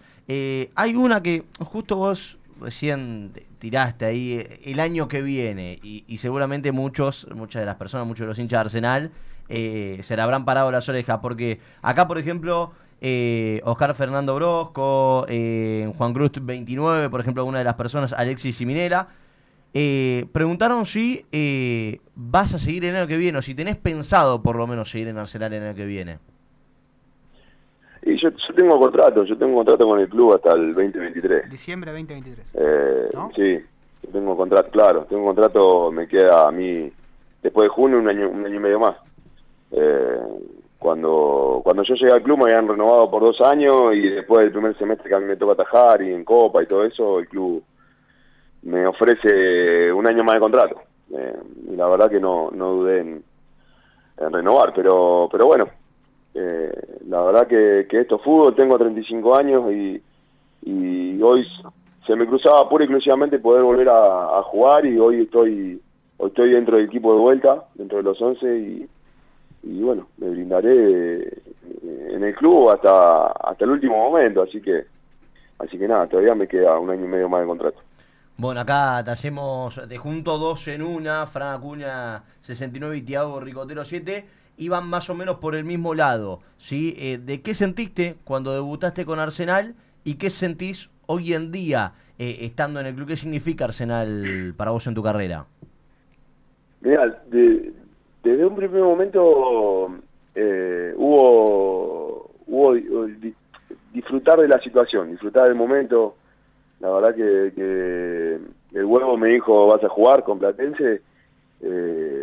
hay 0.75 0.95
una 0.97 1.23
que 1.23 1.45
justo 1.61 1.97
vos 1.97 2.39
recién 2.61 3.33
tiraste 3.59 4.05
ahí 4.05 4.35
eh, 4.35 4.61
el 4.65 4.81
año 4.81 5.09
que 5.09 5.23
viene 5.23 5.79
y, 5.83 6.17
seguramente 6.19 6.73
muchos, 6.73 7.27
muchas 7.35 7.61
de 7.61 7.67
las 7.67 7.77
personas, 7.77 8.07
muchos 8.07 8.21
de 8.21 8.29
los 8.29 8.39
hinchas 8.39 8.59
de 8.59 8.61
Arsenal 8.61 9.11
eh, 9.49 9.99
se 10.03 10.17
le 10.17 10.23
habrán 10.23 10.45
parado 10.45 10.71
las 10.71 10.89
orejas 10.89 11.19
porque 11.21 11.61
acá, 11.83 12.09
por 12.09 12.19
ejemplo, 12.19 12.73
eh, 13.01 13.61
Oscar 13.65 13.95
Fernando 13.95 14.35
Brosco, 14.35 15.27
eh, 15.29 15.93
Juan 15.97 16.15
Cruz 16.15 16.33
29, 16.41 17.11
por 17.11 17.21
ejemplo, 17.21 17.45
una 17.45 17.59
de 17.59 17.65
las 17.65 17.75
personas, 17.75 18.13
Alexis 18.13 18.57
Siminela. 18.57 19.09
Eh, 19.75 20.27
preguntaron 20.33 20.87
si 20.87 21.27
vas 22.15 22.55
a 22.55 22.59
seguir 22.59 22.87
el 22.87 22.97
año 22.97 23.07
que 23.07 23.19
viene 23.19 23.39
o 23.39 23.43
si 23.43 23.55
tenés 23.55 23.77
pensado 23.77 24.43
por 24.43 24.57
lo 24.57 24.67
menos 24.67 24.91
seguir 24.91 25.09
en 25.09 25.19
Arsenal 25.19 25.53
el 25.53 25.63
año 25.63 25.75
que 25.75 25.85
viene. 25.85 26.19
Y 28.03 28.21
yo 28.23 28.31
tengo 28.57 28.79
contrato, 28.81 29.23
yo 29.25 29.39
tengo 29.39 29.55
contrato 29.55 29.87
con 29.87 30.01
el 30.01 30.09
club 30.09 30.35
hasta 30.35 30.53
el 30.55 30.75
2023. 30.75 31.49
Diciembre 31.49 31.93
2023. 31.93 32.55
Eh, 32.55 33.09
¿No? 33.15 33.31
Sí, 33.37 33.59
yo 34.03 34.11
tengo 34.11 34.37
contrato, 34.37 34.71
claro, 34.71 35.07
tengo 35.09 35.27
contrato, 35.27 35.93
me 35.93 36.09
queda 36.09 36.49
a 36.49 36.51
mí, 36.51 36.91
después 37.43 37.67
de 37.67 37.69
junio, 37.69 37.99
un 37.99 38.09
año, 38.09 38.29
un 38.29 38.45
año 38.45 38.57
y 38.57 38.59
medio 38.59 38.81
más. 38.81 38.97
Eh, 39.71 40.19
cuando 40.79 41.61
cuando 41.65 41.83
yo 41.83 41.95
llegué 41.95 42.13
al 42.13 42.23
club 42.23 42.39
me 42.39 42.45
habían 42.45 42.69
renovado 42.69 43.11
por 43.11 43.23
dos 43.23 43.41
años 43.41 43.95
y 43.95 44.09
después 44.09 44.45
del 44.45 44.53
primer 44.53 44.77
semestre 44.77 45.09
que 45.09 45.15
a 45.15 45.19
mí 45.19 45.25
me 45.25 45.37
toca 45.37 45.53
atajar 45.55 46.03
y 46.03 46.13
en 46.13 46.25
Copa 46.25 46.63
y 46.63 46.67
todo 46.67 46.85
eso, 46.85 47.19
el 47.19 47.29
club 47.29 47.63
me 48.63 48.87
ofrece 48.87 49.93
un 49.93 50.07
año 50.07 50.25
más 50.25 50.35
de 50.35 50.41
contrato. 50.41 50.81
Eh, 51.13 51.37
y 51.73 51.77
la 51.77 51.87
verdad 51.89 52.11
que 52.11 52.21
no, 52.21 52.51
no 52.53 52.73
dudé 52.73 53.01
en, 53.01 53.25
en 54.19 54.33
renovar, 54.33 54.73
pero 54.75 55.29
pero 55.31 55.47
bueno, 55.47 55.67
eh, 56.39 56.99
la 57.09 57.23
verdad 57.23 57.47
que, 57.47 57.87
que 57.89 58.01
esto 58.01 58.17
es 58.17 58.23
fútbol, 58.23 58.55
tengo 58.55 58.77
35 58.79 59.37
años 59.37 59.73
y, 59.73 60.03
y 60.63 61.23
hoy 61.23 61.47
se 62.07 62.15
me 62.15 62.27
cruzaba 62.27 62.69
pura 62.69 62.85
y 62.85 62.87
exclusivamente 62.87 63.39
poder 63.39 63.63
volver 63.63 63.89
a, 63.89 64.43
jugar 64.43 64.85
y 64.85 64.99
hoy 64.99 65.23
estoy 65.23 65.81
hoy 66.19 66.29
estoy 66.29 66.51
dentro 66.51 66.77
del 66.77 66.87
equipo 66.87 67.15
de 67.15 67.21
vuelta, 67.21 67.65
dentro 67.75 67.99
de 67.99 68.05
los 68.05 68.21
11 68.21 68.59
y, 68.59 68.89
y 69.63 69.83
bueno, 69.83 70.09
me 70.19 70.29
brindaré 70.29 71.23
eh, 71.23 71.43
en 72.11 72.23
el 72.23 72.35
club 72.35 72.71
hasta 72.71 73.29
hasta 73.29 73.65
el 73.65 73.71
último 73.71 73.97
momento, 73.97 74.43
así 74.43 74.61
que 74.61 74.85
así 75.59 75.79
que 75.79 75.89
nada, 75.89 76.07
todavía 76.07 76.35
me 76.35 76.47
queda 76.47 76.79
un 76.79 76.91
año 76.91 77.07
y 77.07 77.09
medio 77.09 77.31
más 77.31 77.41
de 77.41 77.47
contrato. 77.47 77.79
Bueno, 78.39 78.61
acá 78.61 79.03
te 79.03 79.11
hacemos, 79.11 79.81
te 79.89 79.97
junto 79.97 80.37
dos 80.37 80.69
en 80.69 80.83
una, 80.83 81.27
Fran 81.27 81.55
Acuña 81.55 82.23
69 82.41 82.99
y 82.99 83.03
Tiago 83.03 83.41
Ricotero 83.41 83.83
7, 83.83 84.27
iban 84.59 84.89
más 84.89 85.11
o 85.11 85.15
menos 85.15 85.37
por 85.37 85.55
el 85.55 85.65
mismo 85.65 85.95
lado, 85.95 86.41
¿sí? 86.57 86.95
Eh, 86.99 87.19
¿De 87.19 87.43
qué 87.43 87.55
sentiste 87.55 88.17
cuando 88.25 88.53
debutaste 88.53 89.05
con 89.05 89.19
Arsenal 89.19 89.75
y 90.05 90.15
qué 90.15 90.31
sentís 90.31 90.91
hoy 91.07 91.35
en 91.35 91.53
día 91.53 91.93
eh, 92.19 92.39
estando 92.41 92.81
en 92.81 92.87
el 92.87 92.95
club? 92.95 93.09
¿Qué 93.09 93.17
significa 93.17 93.67
Arsenal 93.67 94.55
para 94.57 94.71
vos 94.71 94.87
en 94.87 94.95
tu 94.95 95.03
carrera? 95.03 95.47
Mira, 96.81 97.23
de- 97.31 97.73
desde 98.23 98.45
un 98.47 98.57
primer 98.57 98.83
momento 98.83 99.89
eh, 100.35 100.93
hubo, 100.97 102.31
hubo 102.47 102.75
di- 102.75 103.35
disfrutar 103.93 104.41
de 104.41 104.49
la 104.49 104.61
situación, 104.61 105.11
disfrutar 105.11 105.49
del 105.49 105.55
momento. 105.57 106.17
La 106.81 106.91
verdad 106.91 107.15
que, 107.15 107.53
que 107.55 108.39
el 108.79 108.85
huevo 108.85 109.17
me 109.17 109.29
dijo 109.29 109.67
vas 109.69 109.83
a 109.85 109.89
jugar 109.89 110.25
con 110.25 110.39
Platense. 110.39 111.03
Eh, 111.63 112.16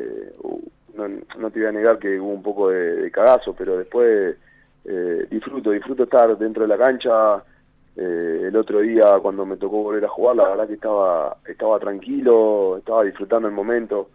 no, 0.93 1.08
no 1.08 1.51
te 1.51 1.60
voy 1.60 1.67
a 1.69 1.71
negar 1.71 1.99
que 1.99 2.19
hubo 2.19 2.29
un 2.32 2.43
poco 2.43 2.69
de, 2.69 3.12
cagazo, 3.12 3.53
pero 3.56 3.77
después 3.77 4.38
eh, 4.86 5.27
disfruto, 5.29 5.71
disfruto 5.71 6.03
estar 6.03 6.38
dentro 6.38 6.63
de 6.63 6.69
la 6.69 6.77
cancha. 6.77 7.43
Eh, 7.95 8.45
el 8.47 8.56
otro 8.56 8.79
día 8.79 9.19
cuando 9.21 9.45
me 9.45 9.58
tocó 9.58 9.84
volver 9.84 10.06
a 10.06 10.10
jugar, 10.10 10.36
la 10.38 10.49
verdad 10.49 10.67
que 10.67 10.73
estaba, 10.75 11.38
estaba 11.45 11.79
tranquilo, 11.79 12.77
estaba 12.77 13.03
disfrutando 13.03 13.47
el 13.47 13.53
momento. 13.53 14.12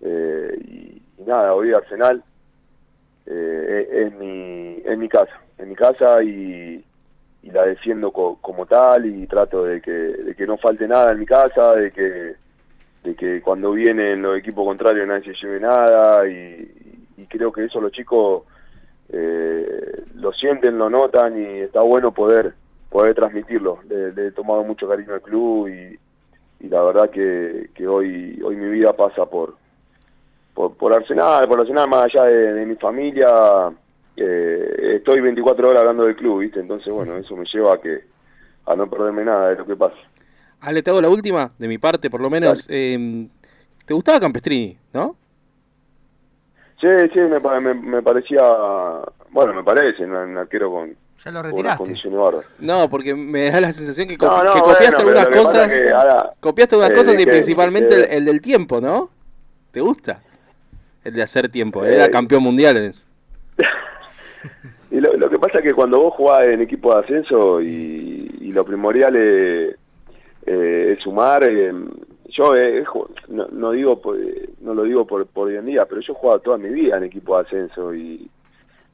Eh, 0.00 0.58
y, 0.64 1.02
y 1.22 1.24
nada, 1.26 1.54
hoy 1.54 1.72
Arsenal 1.72 2.24
eh, 3.26 3.88
es, 4.06 4.12
mi, 4.14 4.82
es 4.84 4.98
mi 4.98 5.08
casa, 5.08 5.32
es 5.56 5.66
mi 5.66 5.74
casa 5.74 6.22
y, 6.22 6.84
y 7.42 7.50
la 7.50 7.66
defiendo 7.66 8.12
co- 8.12 8.38
como 8.40 8.66
tal 8.66 9.06
y 9.06 9.26
trato 9.26 9.64
de 9.64 9.80
que, 9.80 9.90
de 9.92 10.34
que 10.34 10.46
no 10.46 10.58
falte 10.58 10.88
nada 10.88 11.12
en 11.12 11.18
mi 11.20 11.26
casa, 11.26 11.74
de 11.74 11.92
que, 11.92 12.36
de 13.02 13.14
que 13.14 13.40
cuando 13.40 13.72
vienen 13.72 14.22
los 14.22 14.38
equipos 14.38 14.64
contrarios 14.64 15.08
nadie 15.08 15.32
se 15.32 15.46
lleve 15.46 15.60
nada 15.60 16.28
y, 16.28 16.70
y 17.16 17.26
creo 17.26 17.50
que 17.52 17.64
eso 17.64 17.80
los 17.80 17.92
chicos 17.92 18.42
eh, 19.08 20.02
lo 20.14 20.32
sienten, 20.32 20.78
lo 20.78 20.90
notan 20.90 21.38
y 21.38 21.60
está 21.60 21.80
bueno 21.80 22.12
poder 22.12 22.54
poder 22.90 23.14
transmitirlo. 23.14 23.78
Le, 23.88 24.12
le 24.12 24.26
he 24.28 24.30
tomado 24.32 24.64
mucho 24.64 24.88
cariño 24.88 25.14
al 25.14 25.22
club 25.22 25.68
y, 25.68 25.98
y 26.60 26.68
la 26.68 26.82
verdad 26.82 27.10
que, 27.10 27.70
que 27.74 27.86
hoy 27.86 28.40
hoy 28.44 28.56
mi 28.56 28.68
vida 28.70 28.92
pasa 28.92 29.26
por 29.26 29.54
por, 30.54 30.76
por 30.76 30.92
Arsenal, 30.92 31.46
por 31.48 31.60
Arsenal 31.60 31.88
más 31.88 32.04
allá 32.04 32.24
de, 32.24 32.52
de 32.54 32.66
mi 32.66 32.74
familia, 32.74 33.28
eh, 34.16 34.96
estoy 34.96 35.20
24 35.20 35.68
horas 35.68 35.80
hablando 35.80 36.04
del 36.04 36.16
club, 36.16 36.40
¿viste? 36.40 36.60
Entonces, 36.60 36.92
bueno, 36.92 37.16
eso 37.16 37.36
me 37.36 37.44
lleva 37.46 37.74
a 37.74 37.78
que 37.78 38.00
a 38.66 38.76
no 38.76 38.88
perderme 38.88 39.24
nada 39.24 39.50
de 39.50 39.56
lo 39.56 39.66
que 39.66 39.76
pasa. 39.76 39.96
Ale, 40.60 40.82
te 40.82 40.90
hago 40.90 41.00
la 41.00 41.08
última, 41.08 41.52
de 41.58 41.68
mi 41.68 41.78
parte, 41.78 42.10
por 42.10 42.20
lo 42.20 42.28
menos. 42.30 42.66
Eh, 42.70 43.26
¿Te 43.86 43.94
gustaba 43.94 44.20
Campestrini, 44.20 44.76
no? 44.92 45.16
Sí, 46.80 46.88
sí, 47.12 47.18
me, 47.20 47.40
pa- 47.40 47.60
me, 47.60 47.74
me 47.74 48.02
parecía, 48.02 48.40
bueno, 49.30 49.52
me 49.54 49.62
parece, 49.62 50.04
un, 50.04 50.36
arquero 50.38 50.70
con, 50.70 50.94
Ya 51.24 51.30
lo 51.30 51.42
retiraste. 51.42 51.94
No, 52.58 52.88
porque 52.88 53.14
me 53.14 53.50
da 53.50 53.60
la 53.60 53.72
sensación 53.72 54.08
que, 54.08 54.16
co- 54.16 54.26
No, 54.26 54.42
no, 54.44 54.52
que 54.52 54.60
bueno, 54.60 54.74
copiaste 54.74 54.96
pero 55.04 55.18
algunas 55.20 55.28
cosas. 55.44 55.72
es 55.72 55.84
que 55.86 55.92
ahora, 55.92 56.32
copiaste 56.40 56.74
algunas 56.76 56.90
eh, 56.92 56.94
cosas 56.94 57.14
y 57.14 57.24
que- 57.24 57.30
principalmente 57.30 57.88
que- 57.96 58.02
el, 58.04 58.10
el 58.12 58.24
del 58.26 58.40
tiempo, 58.40 58.80
¿no? 58.80 59.10
¿Te 59.72 59.80
gusta? 59.80 60.22
El 61.04 61.14
de 61.14 61.22
hacer 61.22 61.48
tiempo. 61.50 61.84
Eh, 61.84 61.94
Era 61.94 62.08
campeón 62.08 62.42
mundial 62.42 62.76
en 62.76 62.84
eso. 62.84 63.06
Y 64.92 64.96
lo, 65.00 65.16
lo 65.16 65.30
que 65.30 65.38
pasa 65.38 65.58
es 65.58 65.64
que 65.64 65.72
cuando 65.72 66.00
vos 66.00 66.14
jugás 66.16 66.46
en 66.48 66.62
equipo 66.62 66.92
de 66.92 67.00
ascenso 67.00 67.60
y, 67.62 68.28
y 68.40 68.52
lo 68.52 68.64
primordial 68.64 69.14
es, 69.14 69.76
eh, 70.52 70.96
sumar, 71.02 71.44
eh, 71.44 71.72
yo 72.28 72.54
eh, 72.56 72.84
ju- 72.84 73.08
no, 73.28 73.46
no 73.52 73.70
digo 73.72 74.00
por- 74.00 74.18
no 74.60 74.74
lo 74.74 74.82
digo 74.84 75.04
por, 75.06 75.26
por 75.26 75.48
hoy 75.48 75.56
en 75.56 75.66
día, 75.66 75.86
pero 75.88 76.00
yo 76.00 76.12
he 76.12 76.16
jugado 76.16 76.40
toda 76.40 76.58
mi 76.58 76.68
vida 76.70 76.96
en 76.96 77.04
equipo 77.04 77.36
de 77.36 77.42
ascenso 77.42 77.94
y, 77.94 78.28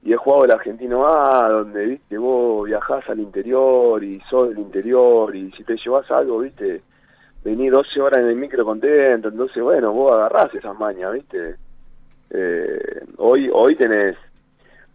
y 0.03 0.12
he 0.12 0.16
jugado 0.16 0.45
el 0.45 0.51
argentino 0.53 1.07
A, 1.07 1.49
donde 1.49 1.85
viste 1.87 2.19
vos 2.19 2.66
viajás 2.66 3.09
al 3.09 3.21
interior 3.21 4.03
y 4.05 4.21
sos 4.29 4.51
del 4.51 4.59
interior 4.59 5.35
y 5.35 5.51
si 5.53 5.64
te 5.64 5.77
llevas 5.77 6.11
algo, 6.11 6.40
viste, 6.40 6.83
venís 7.45 7.71
12 7.73 8.01
horas 8.01 8.19
en 8.23 8.29
el 8.31 8.37
micro 8.37 8.64
contento, 8.64 9.29
entonces 9.29 9.62
bueno, 9.62 9.92
vos 9.92 10.14
agarrás 10.14 10.55
esas 10.55 10.79
mañas, 10.79 11.12
viste. 11.12 11.57
Eh, 12.31 13.01
hoy 13.19 13.49
hoy 13.53 13.77
tenés 13.77 14.16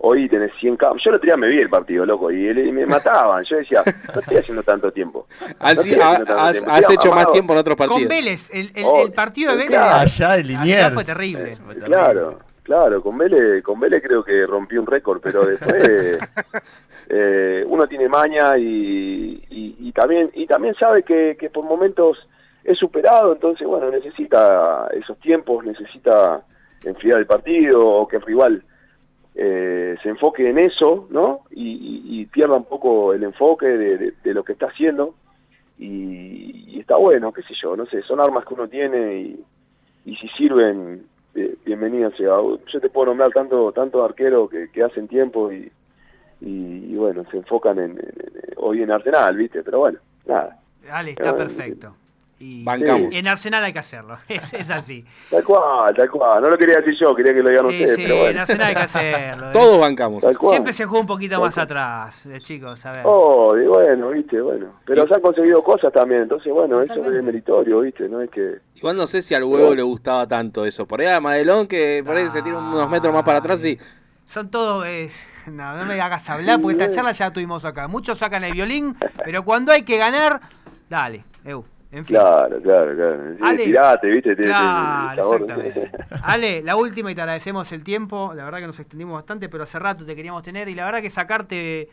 hoy 0.03 0.27
tenés 0.29 0.51
100 0.59 0.77
campos. 0.77 1.01
Yo 1.03 1.11
el 1.11 1.15
otro 1.17 1.27
día 1.27 1.37
me 1.37 1.47
vi 1.47 1.59
el 1.59 1.69
partido, 1.69 2.05
loco, 2.05 2.31
y, 2.31 2.47
y 2.49 2.71
me 2.71 2.85
mataban. 2.85 3.43
Yo 3.43 3.57
decía, 3.57 3.83
no 4.13 4.19
estoy 4.19 4.37
haciendo 4.37 4.63
tanto 4.63 4.91
tiempo. 4.91 5.27
No 5.41 5.47
tanto 5.57 5.69
has- 5.69 5.83
tiempo. 5.83 6.71
has 6.71 6.79
Estoy 6.81 6.95
hecho 6.95 7.11
más 7.13 7.29
tiempo 7.31 7.53
en 7.53 7.59
otros 7.59 7.77
Con 7.77 7.87
partidos. 7.87 8.09
Vélez, 8.09 8.49
el, 8.53 8.71
el- 8.75 8.83
Oh, 8.85 9.03
el 9.05 9.11
partido 9.13 9.51
de 9.51 9.57
Vélez 9.57 9.69
claro. 9.79 9.99
Allá 9.99 10.37
en 10.37 10.47
Liniers. 10.47 10.93
fue 10.93 11.03
terrible. 11.05 11.55
Fue 11.55 11.73
terrible. 11.75 11.85
Claro, 11.85 12.39
claro, 12.63 13.01
con 13.03 13.17
Vélez, 13.17 13.63
con 13.63 13.79
Vélez 13.79 14.01
creo 14.03 14.23
que 14.23 14.45
rompí 14.47 14.77
un 14.77 14.87
récord, 14.87 15.19
pero 15.21 15.45
después 15.45 16.19
eh, 17.09 17.63
uno 17.67 17.87
tiene 17.87 18.07
maña 18.09 18.57
y, 18.57 19.43
y, 19.49 19.75
y 19.79 19.91
también 19.91 20.31
y 20.33 20.45
también 20.47 20.75
sabe 20.75 21.03
que, 21.03 21.35
que 21.39 21.49
por 21.49 21.63
momentos 21.65 22.17
es 22.63 22.77
superado, 22.77 23.33
entonces 23.33 23.67
bueno, 23.67 23.89
necesita 23.89 24.87
esos 24.93 25.19
tiempos, 25.19 25.65
necesita 25.65 26.41
enfriar 26.83 27.19
el 27.19 27.25
partido 27.25 27.85
o 27.87 28.07
que 28.07 28.17
el 28.17 28.21
rival 28.23 28.63
eh, 29.35 29.95
se 30.03 30.09
enfoque 30.09 30.49
en 30.49 30.57
eso, 30.59 31.07
¿no? 31.09 31.41
Y, 31.51 31.71
y- 31.71 32.21
y 32.21 32.25
pierda 32.25 32.55
un 32.57 32.65
poco 32.65 33.13
el 33.13 33.23
enfoque 33.23 33.65
de, 33.67 33.97
de- 33.97 34.13
de 34.23 34.33
lo 34.33 34.43
que 34.43 34.53
está 34.53 34.67
haciendo 34.67 35.15
y, 35.79 36.75
y 36.75 36.79
está 36.79 36.97
bueno, 36.97 37.31
qué 37.33 37.41
sé 37.43 37.53
yo, 37.61 37.75
no 37.75 37.85
sé, 37.85 38.01
son 38.03 38.19
armas 38.19 38.45
que 38.45 38.53
uno 38.53 38.67
tiene 38.67 39.15
y, 39.21 39.45
si 40.15 40.27
sirven, 40.29 41.05
eh, 41.35 41.55
bienvenido 41.65 42.11
sea. 42.11 42.35
Yo 42.71 42.79
te 42.81 42.89
puedo 42.89 43.07
nombrar 43.07 43.31
tanto 43.31 43.71
tantos 43.71 44.03
arqueros 44.03 44.49
que, 44.49 44.69
que 44.71 44.83
hacen 44.83 45.07
tiempo 45.07 45.51
y, 45.51 45.71
bueno, 46.95 47.23
se 47.31 47.37
enfocan 47.37 47.79
en, 47.79 47.91
en- 47.91 47.97
en- 47.99 48.53
hoy 48.57 48.81
en 48.81 48.91
Arsenal, 48.91 49.35
¿viste? 49.37 49.63
Pero 49.63 49.79
bueno, 49.79 49.99
nada, 50.25 50.59
Ale, 50.91 51.11
está 51.11 51.29
Ah, 51.29 51.35
perfecto. 51.37 51.95
Y 52.43 52.63
Bancamos. 52.63 53.13
en 53.13 53.27
Arsenal 53.27 53.63
hay 53.63 53.71
que 53.71 53.77
hacerlo. 53.79 54.17
Es, 54.27 54.51
es 54.53 54.69
así. 54.71 55.05
tal 55.29 55.43
cual, 55.43 55.93
tal 55.95 56.09
cual. 56.09 56.41
No 56.41 56.49
lo 56.49 56.57
quería 56.57 56.77
decir 56.77 56.95
yo, 56.99 57.13
quería 57.15 57.33
que 57.35 57.43
lo 57.43 57.49
digan 57.49 57.69
Sí, 57.69 57.75
ustedes, 57.83 57.95
sí, 57.95 58.01
pero 58.03 58.15
en 58.15 58.21
bueno. 58.21 58.41
Arsenal 58.41 58.67
hay 58.67 58.75
que 58.75 58.81
hacerlo. 58.81 59.51
Todos 59.53 59.79
bancamos. 59.79 60.23
Tal 60.23 60.37
cual. 60.37 60.51
Siempre 60.53 60.73
se 60.73 60.85
juega 60.85 61.01
un 61.01 61.07
poquito 61.07 61.39
más 61.39 61.57
atrás, 61.59 62.27
de 62.27 62.39
chicos, 62.39 62.83
a 62.85 62.91
ver. 62.93 63.01
Oh, 63.05 63.55
y 63.55 63.67
bueno, 63.67 64.09
viste, 64.09 64.41
bueno. 64.41 64.73
Pero 64.85 65.07
se 65.07 65.13
han 65.13 65.21
conseguido 65.21 65.63
cosas 65.63 65.93
también, 65.93 66.23
entonces 66.23 66.51
bueno, 66.51 66.81
eso 66.81 66.95
es 66.95 67.23
meritorio, 67.23 67.81
viste, 67.81 68.09
no 68.09 68.21
es 68.21 68.29
que... 68.31 68.55
Igual 68.75 68.97
no 68.97 69.05
sé 69.05 69.21
si 69.21 69.35
al 69.35 69.43
huevo 69.43 69.75
le 69.75 69.83
gustaba 69.83 70.27
tanto 70.27 70.65
eso. 70.65 70.87
Por 70.87 71.01
ahí 71.01 71.07
a 71.07 71.19
Madelón, 71.21 71.67
que 71.67 72.01
por 72.03 72.15
ahí 72.17 72.27
se 72.27 72.41
tira 72.41 72.57
unos 72.57 72.89
metros 72.89 73.13
más 73.13 73.23
para 73.23 73.37
atrás 73.37 73.63
y. 73.65 73.77
Son 74.25 74.49
todos. 74.49 74.85
eh, 74.87 75.09
no, 75.51 75.77
no 75.77 75.85
me 75.85 75.99
hagas 76.01 76.27
hablar 76.29 76.59
porque 76.59 76.81
esta 76.81 76.89
charla 76.89 77.11
ya 77.11 77.25
la 77.25 77.33
tuvimos 77.33 77.65
acá. 77.65 77.87
Muchos 77.87 78.17
sacan 78.17 78.43
el 78.43 78.53
violín, 78.53 78.95
pero 79.23 79.43
cuando 79.45 79.71
hay 79.71 79.83
que 79.83 79.97
ganar, 79.97 80.41
dale, 80.89 81.23
Eu. 81.45 81.65
En 81.91 82.05
fin. 82.05 82.15
Claro, 82.15 82.61
claro, 82.61 82.95
claro. 82.95 83.35
Ale. 83.41 83.63
tirate, 83.65 84.07
¿viste? 84.09 84.29
Te- 84.35 84.43
te- 84.43 84.47
Claro, 84.47 85.23
sabor. 85.23 85.41
exactamente. 85.41 85.91
Ale, 86.23 86.63
la 86.63 86.75
última 86.77 87.11
y 87.11 87.15
te 87.15 87.21
agradecemos 87.21 87.69
el 87.73 87.83
tiempo. 87.83 88.33
La 88.33 88.45
verdad 88.45 88.59
que 88.59 88.67
nos 88.67 88.79
extendimos 88.79 89.15
bastante, 89.15 89.49
pero 89.49 89.63
hace 89.63 89.77
rato 89.77 90.05
te 90.05 90.15
queríamos 90.15 90.41
tener. 90.43 90.69
Y 90.69 90.75
la 90.75 90.85
verdad 90.85 91.01
que 91.01 91.09
sacarte. 91.09 91.89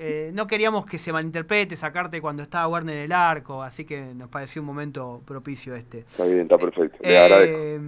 eh, 0.00 0.30
no 0.34 0.46
queríamos 0.46 0.86
que 0.86 0.96
se 0.98 1.12
malinterprete, 1.12 1.74
sacarte 1.74 2.20
cuando 2.20 2.42
estaba 2.44 2.68
Werner 2.68 2.96
en 2.98 3.02
el 3.04 3.12
arco. 3.12 3.62
Así 3.62 3.84
que 3.84 4.14
nos 4.14 4.28
pareció 4.28 4.60
un 4.62 4.66
momento 4.66 5.22
propicio 5.26 5.74
este. 5.74 6.00
Está 6.00 6.24
bien, 6.26 6.40
está 6.42 6.58
perfecto. 6.58 6.98
Le 7.02 7.14
Eh, 7.14 7.18
agradezco. 7.18 7.78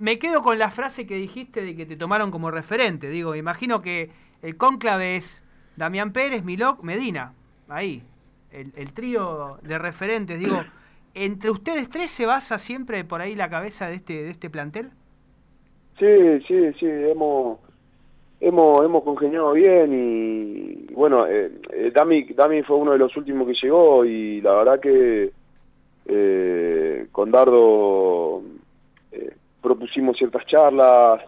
me 0.00 0.18
quedo 0.18 0.42
con 0.42 0.58
la 0.58 0.70
frase 0.70 1.06
que 1.06 1.14
dijiste 1.14 1.62
de 1.62 1.74
que 1.76 1.86
te 1.86 1.96
tomaron 1.96 2.30
como 2.30 2.50
referente. 2.50 3.08
Digo, 3.10 3.30
me 3.32 3.38
imagino 3.38 3.80
que 3.80 4.10
el 4.42 4.56
cónclave 4.56 5.16
es 5.16 5.42
Damián 5.76 6.12
Pérez, 6.12 6.44
Milok, 6.44 6.82
Medina. 6.82 7.32
Ahí. 7.68 8.02
El, 8.52 8.72
el 8.76 8.92
trío 8.92 9.58
de 9.62 9.78
referentes. 9.78 10.40
Digo, 10.40 10.62
¿entre 11.14 11.50
ustedes 11.50 11.88
tres 11.90 12.10
se 12.10 12.26
basa 12.26 12.58
siempre 12.58 13.04
por 13.04 13.20
ahí 13.20 13.34
la 13.34 13.48
cabeza 13.50 13.88
de 13.88 13.94
este, 13.94 14.22
de 14.22 14.30
este 14.30 14.50
plantel? 14.50 14.90
Sí, 15.98 16.40
sí, 16.46 16.72
sí, 16.78 16.86
hemos, 16.86 17.58
hemos, 18.40 18.84
hemos 18.84 19.02
congeniado 19.02 19.52
bien 19.52 19.92
y, 19.92 20.94
bueno, 20.94 21.26
eh, 21.26 21.50
eh, 21.72 21.90
Dami, 21.94 22.22
Dami 22.24 22.62
fue 22.62 22.76
uno 22.76 22.92
de 22.92 22.98
los 22.98 23.16
últimos 23.16 23.48
que 23.48 23.54
llegó 23.54 24.04
y 24.04 24.40
la 24.40 24.54
verdad 24.54 24.80
que 24.80 25.32
eh, 26.06 27.06
con 27.12 27.30
Dardo 27.30 28.42
eh, 29.12 29.34
propusimos 29.60 30.16
ciertas 30.16 30.46
charlas, 30.46 31.20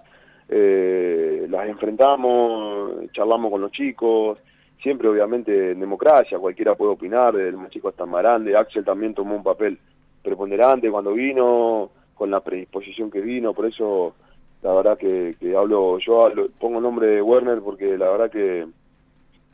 eh, 0.49 1.47
las 1.51 1.69
enfrentamos, 1.69 3.11
charlamos 3.13 3.51
con 3.51 3.61
los 3.61 3.73
chicos, 3.73 4.39
siempre 4.83 5.09
obviamente 5.09 5.73
en 5.73 5.81
democracia, 5.81 6.39
cualquiera 6.39 6.75
puede 6.75 6.93
opinar, 6.93 7.35
desde 7.35 7.49
el 7.51 7.57
más 7.57 7.71
chico 7.71 7.89
hasta 7.89 8.07
más 8.07 8.23
grande, 8.23 8.57
Axel 8.57 8.85
también 8.85 9.15
tomó 9.15 9.37
un 9.37 9.43
papel 9.43 9.79
preponderante 10.23 10.91
cuando 10.91 11.13
vino, 11.13 11.91
con 12.15 12.31
la 12.31 12.41
predisposición 12.41 13.11
que 13.11 13.21
vino, 13.21 13.55
por 13.55 13.67
eso 13.67 14.15
la 14.63 14.75
verdad 14.75 14.99
que, 14.99 15.37
que 15.41 15.57
hablo, 15.57 15.99
yo 15.99 16.31
pongo 16.59 16.79
el 16.79 16.83
nombre 16.83 17.07
de 17.07 17.23
Werner 17.23 17.61
porque 17.63 17.97
la 17.97 18.11
verdad 18.11 18.31
que, 18.31 18.67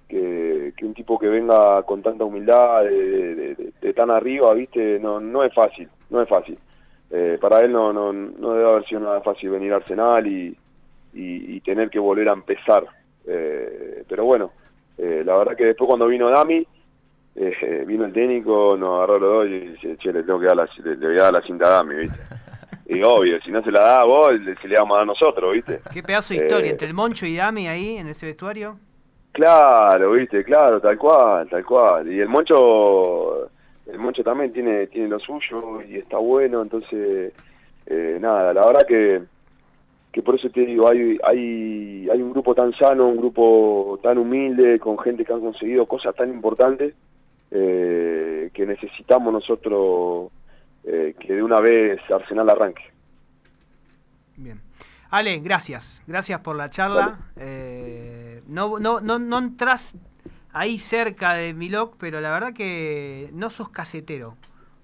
que, 0.08 0.72
un 0.84 0.94
tipo 0.94 1.18
que 1.18 1.28
venga 1.28 1.82
con 1.84 2.02
tanta 2.02 2.24
humildad, 2.24 2.84
de- 2.84 3.72
de 3.80 3.92
tan 3.92 4.10
arriba, 4.10 4.52
viste, 4.54 4.98
no, 4.98 5.20
no 5.20 5.44
es 5.44 5.52
fácil, 5.54 5.88
no 6.10 6.22
es 6.22 6.28
fácil. 6.28 6.58
Eh, 7.10 7.38
para 7.40 7.60
él 7.62 7.70
no, 7.72 7.92
no, 7.92 8.12
no 8.12 8.52
debe 8.54 8.68
haber 8.68 8.84
sido 8.86 9.00
nada 9.00 9.20
fácil 9.20 9.50
venir 9.50 9.72
a 9.72 9.76
Arsenal 9.76 10.26
y, 10.26 10.48
y, 11.14 11.56
y 11.56 11.60
tener 11.60 11.88
que 11.88 11.98
volver 12.00 12.28
a 12.28 12.32
empezar. 12.32 12.84
Eh, 13.26 14.02
pero 14.08 14.24
bueno, 14.24 14.50
eh, 14.98 15.22
la 15.24 15.36
verdad 15.36 15.56
que 15.56 15.66
después 15.66 15.88
cuando 15.88 16.06
vino 16.06 16.30
Dami, 16.30 16.66
eh, 17.36 17.84
vino 17.86 18.04
el 18.04 18.12
técnico, 18.12 18.76
nos 18.78 18.96
agarró 18.98 19.18
los 19.18 19.32
dos 19.32 19.46
y 19.48 19.60
dice, 19.70 19.96
che, 19.98 20.12
le 20.12 20.22
tengo 20.22 20.40
que 20.40 20.46
dar 20.46 20.56
la, 20.56 20.68
le, 20.84 20.96
le 20.96 21.06
voy 21.06 21.18
a 21.18 21.22
dar 21.24 21.32
la 21.34 21.42
cinta 21.42 21.66
a 21.66 21.70
Dami, 21.70 21.94
¿viste? 21.96 22.18
Y 22.88 23.02
obvio, 23.02 23.40
si 23.40 23.50
no 23.50 23.60
se 23.64 23.72
la 23.72 23.80
da 23.80 24.00
a 24.02 24.04
vos, 24.04 24.32
le- 24.40 24.54
se 24.58 24.68
le 24.68 24.76
vamos 24.76 24.94
a 24.94 24.98
dar 24.98 25.06
nosotros, 25.08 25.52
¿viste? 25.54 25.80
Qué 25.92 26.04
pedazo 26.04 26.34
de 26.34 26.40
historia 26.44 26.68
Eh, 26.68 26.70
entre 26.70 26.86
el 26.86 26.94
Moncho 26.94 27.26
y 27.26 27.34
Dami 27.34 27.66
ahí 27.66 27.96
en 27.96 28.06
ese 28.06 28.26
vestuario. 28.26 28.78
Claro, 29.32 30.12
viste, 30.12 30.44
claro, 30.44 30.80
tal 30.80 30.96
cual, 30.96 31.48
tal 31.48 31.64
cual. 31.64 32.10
Y 32.10 32.20
el 32.20 32.28
Moncho, 32.28 33.50
el 33.86 33.98
Moncho 33.98 34.22
también 34.22 34.52
tiene, 34.52 34.86
tiene 34.86 35.08
lo 35.08 35.18
suyo 35.18 35.82
y 35.82 35.96
está 35.96 36.16
bueno, 36.18 36.62
entonces, 36.62 37.32
eh, 37.86 38.18
nada, 38.20 38.54
la 38.54 38.64
verdad 38.66 38.86
que, 38.86 39.22
que 40.16 40.22
por 40.22 40.34
eso 40.34 40.48
te 40.48 40.62
digo, 40.62 40.88
hay, 40.88 41.18
hay, 41.22 42.08
hay 42.10 42.22
un 42.22 42.32
grupo 42.32 42.54
tan 42.54 42.72
sano, 42.72 43.06
un 43.06 43.18
grupo 43.18 44.00
tan 44.02 44.16
humilde, 44.16 44.80
con 44.80 44.98
gente 44.98 45.26
que 45.26 45.32
han 45.34 45.42
conseguido 45.42 45.84
cosas 45.84 46.14
tan 46.14 46.30
importantes, 46.30 46.94
eh, 47.50 48.48
que 48.54 48.64
necesitamos 48.64 49.30
nosotros 49.30 50.30
eh, 50.84 51.14
que 51.20 51.34
de 51.34 51.42
una 51.42 51.60
vez 51.60 52.00
Arsenal 52.10 52.48
arranque. 52.48 52.82
Bien. 54.38 54.62
Ale, 55.10 55.38
gracias. 55.40 56.02
Gracias 56.06 56.40
por 56.40 56.56
la 56.56 56.70
charla. 56.70 57.18
Eh, 57.36 58.40
no, 58.46 58.78
no, 58.78 59.02
no, 59.02 59.18
no 59.18 59.36
entras 59.36 59.96
ahí 60.54 60.78
cerca 60.78 61.34
de 61.34 61.52
Milok, 61.52 61.96
pero 61.98 62.22
la 62.22 62.30
verdad 62.30 62.54
que 62.54 63.28
no 63.34 63.50
sos 63.50 63.68
casetero. 63.68 64.38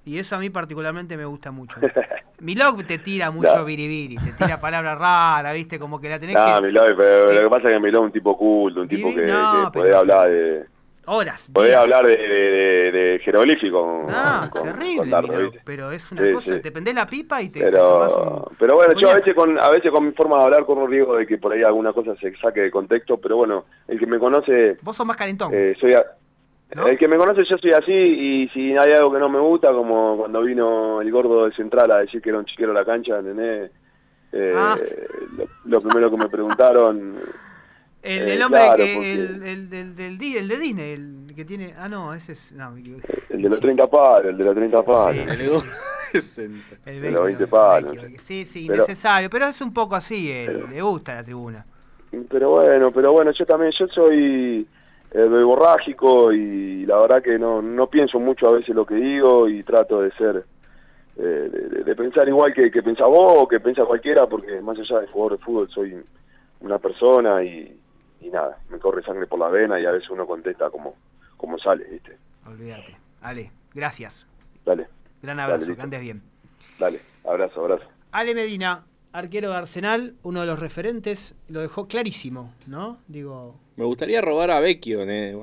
Y 0.04 0.18
eso 0.18 0.36
a 0.36 0.38
mí 0.38 0.50
particularmente 0.50 1.16
me 1.16 1.24
gusta 1.24 1.52
mucho. 1.52 1.80
Milok 2.42 2.84
te 2.86 2.98
tira 2.98 3.30
mucho 3.30 3.56
No. 3.56 3.64
biribiri, 3.64 4.16
te 4.16 4.32
tira 4.32 4.60
palabras 4.60 4.98
raras, 4.98 5.54
¿viste? 5.54 5.78
Como 5.78 6.00
que 6.00 6.08
la 6.08 6.18
tenés 6.18 6.36
Ah, 6.36 6.58
que... 6.60 6.66
Miló, 6.66 6.82
pero 6.96 7.32
lo 7.32 7.40
que 7.42 7.48
pasa 7.48 7.68
es 7.68 7.74
que 7.74 7.80
Miló 7.80 7.98
es 8.00 8.04
un 8.04 8.12
tipo 8.12 8.36
culto, 8.36 8.80
un 8.82 8.88
tipo 8.88 9.14
que, 9.14 9.22
no, 9.26 9.70
que 9.72 9.80
pero- 9.80 9.98
hablar 9.98 10.28
de... 10.28 10.64
Horas. 11.04 11.50
Podés 11.52 11.70
días. 11.72 11.82
hablar 11.82 12.06
de, 12.06 12.16
de, 12.16 12.28
de- 12.28 12.92
de 12.92 13.18
jeroglífico 13.24 14.06
No, 14.08 14.50
con- 14.50 14.62
terrible, 14.62 15.10
con 15.10 15.22
¿viste? 15.42 15.60
pero 15.64 15.90
es 15.90 16.12
una 16.12 16.22
Sí, 16.24 16.32
cosa, 16.32 16.54
sí. 16.54 16.60
te 16.62 16.70
prendés 16.70 16.94
la 16.94 17.06
pipa 17.06 17.42
y 17.42 17.48
te, 17.48 17.58
Pero, 17.58 18.46
un- 18.48 18.56
pero 18.56 18.76
bueno, 18.76 18.94
yo 18.96 19.10
a 19.10 19.14
veces 19.16 19.34
con 19.34 19.58
a 19.58 19.68
veces 19.70 19.90
con 19.90 20.06
mi 20.06 20.12
forma 20.12 20.38
de 20.38 20.44
hablar 20.44 20.64
corro 20.64 20.86
riesgo 20.86 21.16
de 21.16 21.26
que 21.26 21.38
por 21.38 21.52
ahí 21.52 21.62
alguna 21.64 21.92
cosa 21.92 22.14
se 22.20 22.32
saque 22.36 22.60
de 22.60 22.70
contexto, 22.70 23.18
pero 23.18 23.36
bueno, 23.36 23.64
el 23.88 23.98
que 23.98 24.06
me 24.06 24.20
conoce, 24.20 24.76
Vos 24.82 24.94
sos 24.96 25.04
más 25.04 25.16
calentón. 25.16 25.50
eh, 25.52 25.74
soy 25.80 25.92
a- 25.92 26.06
¿No? 26.74 26.86
el 26.86 26.98
que 26.98 27.06
me 27.08 27.16
conoce 27.18 27.44
yo 27.44 27.58
soy 27.58 27.72
así 27.72 27.92
y 27.92 28.48
si 28.48 28.76
hay 28.76 28.92
algo 28.92 29.12
que 29.12 29.18
no 29.18 29.28
me 29.28 29.38
gusta, 29.40 29.72
como 29.72 30.16
cuando 30.16 30.42
vino 30.42 31.00
el 31.02 31.10
gordo 31.12 31.46
de 31.46 31.54
Central 31.54 31.90
a 31.92 31.98
decir 31.98 32.22
que 32.22 32.30
era 32.30 32.38
un 32.38 32.44
chiquero 32.46 32.70
a 32.72 32.74
la 32.74 32.84
cancha, 32.84 33.18
¿entendés? 33.18 33.70
Eh, 34.32 34.54
Ah. 34.56 34.78
lo, 35.36 35.44
lo 35.66 35.80
primero 35.82 36.10
que 36.10 36.16
me 36.16 36.28
preguntaron, 36.28 37.16
El, 38.02 38.28
Eh, 38.28 38.34
el 38.34 38.42
hombre 38.42 38.60
claro, 38.60 38.76
que, 38.84 38.94
porque- 38.94 39.12
el, 39.12 39.42
el, 39.44 39.70
del- 39.70 39.94
del 39.94 40.18
Di- 40.18 40.36
el 40.38 40.48
de 40.48 40.58
Disney, 40.58 40.92
el 40.94 41.32
que 41.36 41.44
tiene... 41.44 41.74
Ah, 41.78 41.88
no, 41.88 42.12
ese 42.14 42.32
es... 42.32 42.50
No, 42.52 42.70
me 42.72 42.80
equivoqué. 42.80 43.06
el 43.30 43.42
de 43.42 43.48
los 43.48 43.60
30 43.60 43.86
palos, 43.88 44.26
el 44.30 44.38
de 44.38 44.44
los 44.44 44.54
30 44.56 44.82
palos. 44.82 45.26
Sí, 46.12 46.42
El 46.86 47.00
de 47.00 47.10
los 47.10 47.24
20 47.24 47.44
no, 47.44 47.48
palos. 47.48 47.96
Sí, 48.22 48.44
sí, 48.44 48.64
Pero- 48.66 48.82
innecesario, 48.84 49.30
pero 49.30 49.46
es 49.46 49.60
un 49.60 49.72
poco 49.72 49.94
así, 49.94 50.30
él, 50.32 50.46
Pero- 50.52 50.66
le 50.68 50.82
gusta 50.82 51.14
la 51.14 51.22
tribuna. 51.24 51.64
Pero 52.28 52.50
bueno, 52.50 52.90
pero 52.92 53.12
bueno, 53.12 53.30
yo 53.32 53.46
también, 53.46 53.72
yo 53.78 53.86
soy 53.88 54.66
eh, 55.14 55.26
borrágico 55.26 56.32
y 56.32 56.86
la 56.86 56.98
verdad 56.98 57.22
que 57.22 57.38
no, 57.38 57.60
no 57.62 57.86
pienso 57.88 58.18
mucho 58.18 58.48
a 58.48 58.52
veces 58.52 58.74
lo 58.74 58.86
que 58.86 58.94
digo 58.94 59.48
y 59.48 59.62
trato 59.62 60.00
de 60.00 60.10
ser, 60.12 60.44
eh, 61.16 61.82
de, 61.84 61.94
pensar 61.96 62.26
igual 62.28 62.52
que, 62.54 62.70
que 62.70 62.82
pensás 62.82 63.06
vos 63.06 63.34
o 63.42 63.48
que 63.48 63.60
piensa 63.60 63.84
cualquiera, 63.84 64.26
porque 64.26 64.60
más 64.60 64.78
allá 64.78 65.00
de 65.00 65.06
jugador 65.08 65.38
de 65.38 65.44
fútbol 65.44 65.68
soy 65.70 66.02
una 66.60 66.78
persona 66.78 67.42
y, 67.44 67.78
y 68.20 68.28
nada, 68.30 68.56
me 68.70 68.78
corre 68.78 69.02
sangre 69.02 69.26
por 69.26 69.38
la 69.38 69.48
vena 69.48 69.78
y 69.80 69.84
a 69.84 69.90
veces 69.90 70.08
uno 70.10 70.26
contesta 70.26 70.70
como, 70.70 70.94
como 71.36 71.58
sale, 71.58 71.84
¿viste? 71.84 72.16
Olvídate. 72.46 72.96
Ale, 73.20 73.50
gracias. 73.74 74.26
Dale, 74.64 74.86
Gran 75.22 75.36
Dale, 75.36 75.42
abrazo, 75.52 75.66
listo. 75.66 75.76
que 75.76 75.82
andes 75.82 76.00
bien. 76.00 76.22
dale, 76.78 77.00
abrazo, 77.24 77.60
abrazo. 77.60 77.84
Ale 78.12 78.34
Medina, 78.34 78.84
arquero 79.12 79.50
de 79.50 79.56
Arsenal, 79.56 80.14
uno 80.22 80.40
de 80.40 80.46
los 80.46 80.58
referentes, 80.58 81.34
lo 81.48 81.60
dejó 81.60 81.86
clarísimo, 81.86 82.52
¿no? 82.66 82.98
Digo, 83.08 83.54
Me 83.76 83.84
gustaría 83.84 84.20
robar 84.20 84.50
a 84.50 84.60
Vecchio. 84.60 85.02
eh, 85.08 85.34